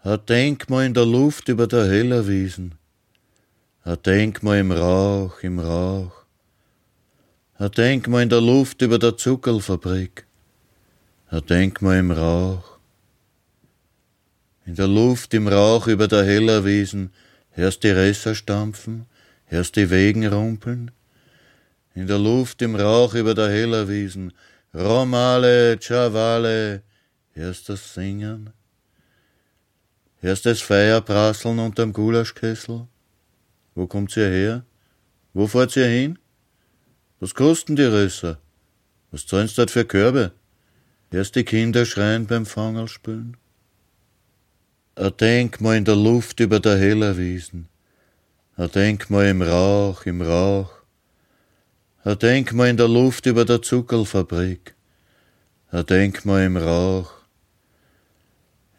Ein 0.05 0.23
Denkmal 0.27 0.85
in 0.85 0.93
der 0.93 1.07
Luft 1.07 1.49
über 1.49 1.65
der 1.65 1.85
Hellerwiesen. 1.85 2.75
Ein 3.81 3.97
Denkmal 4.03 4.59
im 4.59 4.71
Rauch, 4.71 5.41
im 5.41 5.57
Rauch. 5.57 6.25
Ein 7.55 7.71
Denkmal 7.71 8.21
in 8.21 8.29
der 8.29 8.39
Luft 8.39 8.83
über 8.83 8.99
der 8.99 9.17
Zuckerlfabrik. 9.17 10.27
Ein 11.29 11.43
Denkmal 11.47 11.97
im 11.97 12.11
Rauch. 12.11 12.77
In 14.67 14.75
der 14.75 14.87
Luft 14.87 15.33
im 15.33 15.47
Rauch 15.47 15.87
über 15.87 16.07
der 16.07 16.23
Hellerwiesen 16.23 17.11
hörst 17.49 17.83
die 17.83 17.89
Resser 17.89 18.35
stampfen, 18.35 19.07
hörst 19.45 19.75
die 19.75 19.89
Wegen 19.89 20.27
rumpeln. 20.27 20.91
In 21.95 22.05
der 22.05 22.19
Luft 22.19 22.61
im 22.61 22.75
Rauch 22.75 23.15
über 23.15 23.33
der 23.33 23.49
Hellerwiesen, 23.49 24.33
Romale, 24.71 25.79
Chavale, 25.79 26.83
hörst 27.33 27.69
das 27.69 27.95
Singen. 27.95 28.51
Hörst 30.25 30.47
das 30.47 30.59
Feuer 30.59 31.01
prasseln 31.01 31.59
unterm 31.59 31.93
Gulaschkessel? 31.93 32.87
Wo 33.75 33.85
kommt's 33.85 34.17
ihr 34.17 34.27
her? 34.27 34.65
Wo 35.35 35.45
fahrt's 35.45 35.75
ihr 35.75 35.85
hin? 35.85 36.17
Was 37.19 37.35
kosten 37.35 37.75
die 37.75 37.83
Rösser? 37.83 38.39
Was 39.11 39.27
zahlen's 39.27 39.53
dort 39.53 39.69
für 39.69 39.85
Körbe? 39.85 40.31
Hörst 41.11 41.35
die 41.35 41.43
Kinder 41.43 41.85
schreien 41.85 42.25
beim 42.25 42.47
Fangerspülen? 42.47 43.37
Ein 44.95 45.15
Denkmal 45.15 45.77
in 45.77 45.85
der 45.85 45.95
Luft 45.95 46.39
über 46.39 46.59
der 46.59 46.79
Hellerwiesen. 46.79 47.67
Ein 48.55 48.71
Denkmal 48.71 49.27
im 49.27 49.43
Rauch, 49.43 50.07
im 50.07 50.23
Rauch. 50.23 50.71
Ein 52.03 52.17
Denkmal 52.17 52.69
in 52.69 52.77
der 52.77 52.87
Luft 52.87 53.27
über 53.27 53.45
der 53.45 53.61
Zuckerlfabrik. 53.61 54.73
Ein 55.69 55.85
Denkmal 55.85 56.45
im 56.45 56.57
Rauch 56.57 57.14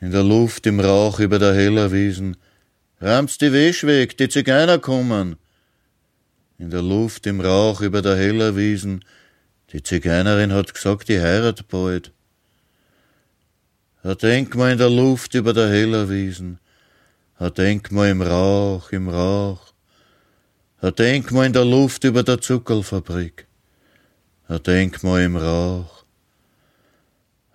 in 0.01 0.11
der 0.11 0.23
Luft 0.23 0.67
im 0.67 0.81
Rauch 0.81 1.21
über 1.21 1.39
der 1.39 1.55
Hellerwiesen. 1.55 2.37
Rahmt's 3.01 3.39
die 3.39 3.53
Wäsch 3.53 3.85
weg, 3.85 4.17
die 4.17 4.29
Zigeuner 4.29 4.79
kommen. 4.79 5.37
In 6.59 6.71
der 6.71 6.83
Luft 6.83 7.27
im 7.27 7.41
Rauch 7.41 7.81
über 7.81 8.03
der 8.03 8.17
Hellerwiesen. 8.17 9.05
Die 9.73 9.83
Zigeunerin 9.83 10.53
hat 10.53 10.73
gesagt, 10.73 11.09
die 11.09 11.21
heirat 11.21 11.69
bald. 11.69 12.13
Ein 14.03 14.19
Denkmal 14.19 14.73
in 14.73 14.79
der 14.79 14.91
Luft 14.91 15.35
über 15.35 15.53
der 15.53 15.69
Hellerwiesen. 15.69 16.59
Ein 17.39 17.55
Denkmal 17.55 18.11
im 18.11 18.23
Rauch, 18.23 18.93
im 18.93 19.09
Rauch. 19.09 19.73
Ein 20.81 20.95
Denkmal 20.95 21.47
in 21.47 21.53
der 21.53 21.65
Luft 21.65 22.05
über 22.05 22.23
der 22.23 22.41
Zuckerlfabrik. 22.41 23.47
Ein 24.49 24.63
Denkmal 24.63 25.23
im 25.23 25.37
Rauch. 25.37 25.96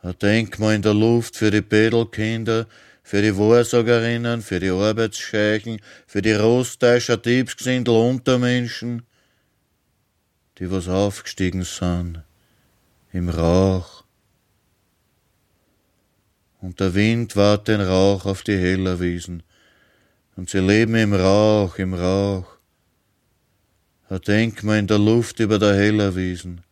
Ein 0.03 0.17
Denkmal 0.17 0.75
in 0.75 0.81
der 0.81 0.95
Luft 0.95 1.35
für 1.35 1.51
die 1.51 1.61
Bedelkinder, 1.61 2.65
für 3.03 3.21
die 3.21 3.37
Wahrsagerinnen, 3.37 4.41
für 4.41 4.59
die 4.59 4.71
Arbeitsscheichen, 4.71 5.79
für 6.07 6.23
die 6.23 6.33
Rostäuscher, 6.33 7.17
Diebsgesindel, 7.17 7.93
Untermenschen, 7.93 9.03
die 10.57 10.71
was 10.71 10.87
aufgestiegen 10.87 11.63
sind, 11.63 12.23
im 13.11 13.29
Rauch. 13.29 14.03
Und 16.61 16.79
der 16.79 16.95
Wind 16.95 17.35
wart 17.35 17.67
den 17.67 17.81
Rauch 17.81 18.25
auf 18.25 18.41
die 18.41 18.57
Hellerwiesen, 18.57 19.43
und 20.35 20.49
sie 20.49 20.59
leben 20.59 20.95
im 20.95 21.13
Rauch, 21.13 21.77
im 21.77 21.93
Rauch. 21.93 22.47
Ein 24.09 24.21
Denkmal 24.21 24.79
in 24.79 24.87
der 24.87 24.99
Luft 24.99 25.39
über 25.39 25.59
der 25.59 25.75
Hellerwiesen, 25.75 26.63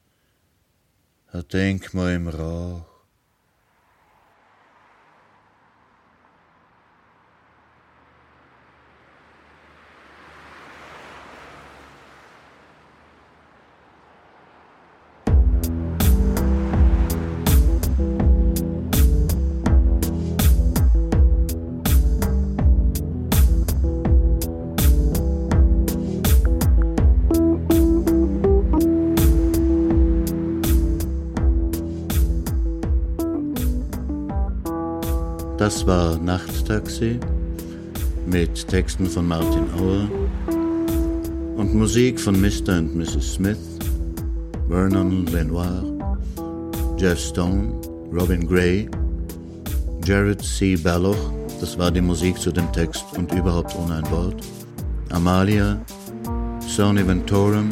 ein 1.32 1.48
Denkmal 1.48 2.16
im 2.16 2.28
Rauch. 2.28 2.89
Nachttaxi 37.00 37.20
mit 38.26 38.68
Texten 38.68 39.08
von 39.08 39.28
Martin 39.28 39.66
Auer 39.78 40.10
und 41.58 41.74
Musik 41.74 42.20
von 42.20 42.40
Mr. 42.40 42.78
und 42.78 42.96
Mrs. 42.96 43.34
Smith, 43.36 43.80
Vernon 44.68 45.26
Lenoir, 45.28 45.84
Jeff 46.98 47.20
Stone, 47.20 47.74
Robin 48.12 48.48
Gray, 48.48 48.90
Jared 50.04 50.42
C. 50.42 50.76
Balloch, 50.76 51.32
das 51.60 51.78
war 51.78 51.92
die 51.92 52.02
Musik 52.02 52.38
zu 52.38 52.52
dem 52.52 52.72
Text 52.74 53.06
und 53.18 53.32
überhaupt 53.34 53.76
ohne 53.76 53.96
ein 53.96 54.12
Wort, 54.12 54.42
Amalia, 55.10 55.80
Sony 56.60 57.06
Ventorum, 57.08 57.70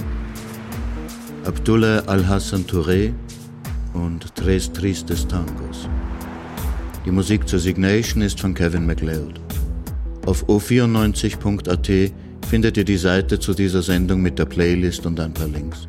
Abdullah 1.46 2.04
Al-Hassan 2.08 2.66
Touré 2.66 3.14
und 3.94 4.36
Tres 4.36 4.72
Tristes 4.72 5.28
Tangos. 5.28 5.88
Die 7.08 7.14
Musik 7.14 7.48
zur 7.48 7.60
Signation 7.60 8.22
ist 8.22 8.42
von 8.42 8.54
Kevin 8.54 8.86
MacLeod. 8.86 9.40
Auf 10.26 10.44
o94.at 10.50 12.12
findet 12.50 12.76
ihr 12.76 12.84
die 12.84 12.98
Seite 12.98 13.40
zu 13.40 13.54
dieser 13.54 13.82
Sendung 13.82 14.22
mit 14.22 14.38
der 14.38 14.44
Playlist 14.44 15.06
und 15.06 15.18
ein 15.22 15.34
paar 15.34 15.48
Links. 15.48 15.88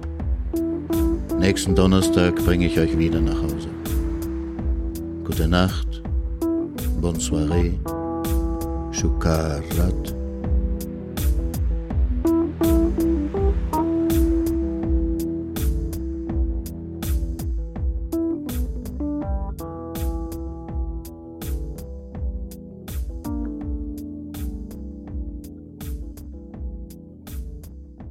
Nächsten 1.40 1.74
Donnerstag 1.74 2.36
bringe 2.44 2.66
ich 2.66 2.78
euch 2.78 2.96
wieder 2.96 3.20
nach 3.20 3.42
Hause. 3.42 3.68
Gute 5.24 5.48
Nacht, 5.48 6.04
bonne 7.00 7.18
soirée, 7.18 7.72
Shukarat. 8.92 10.17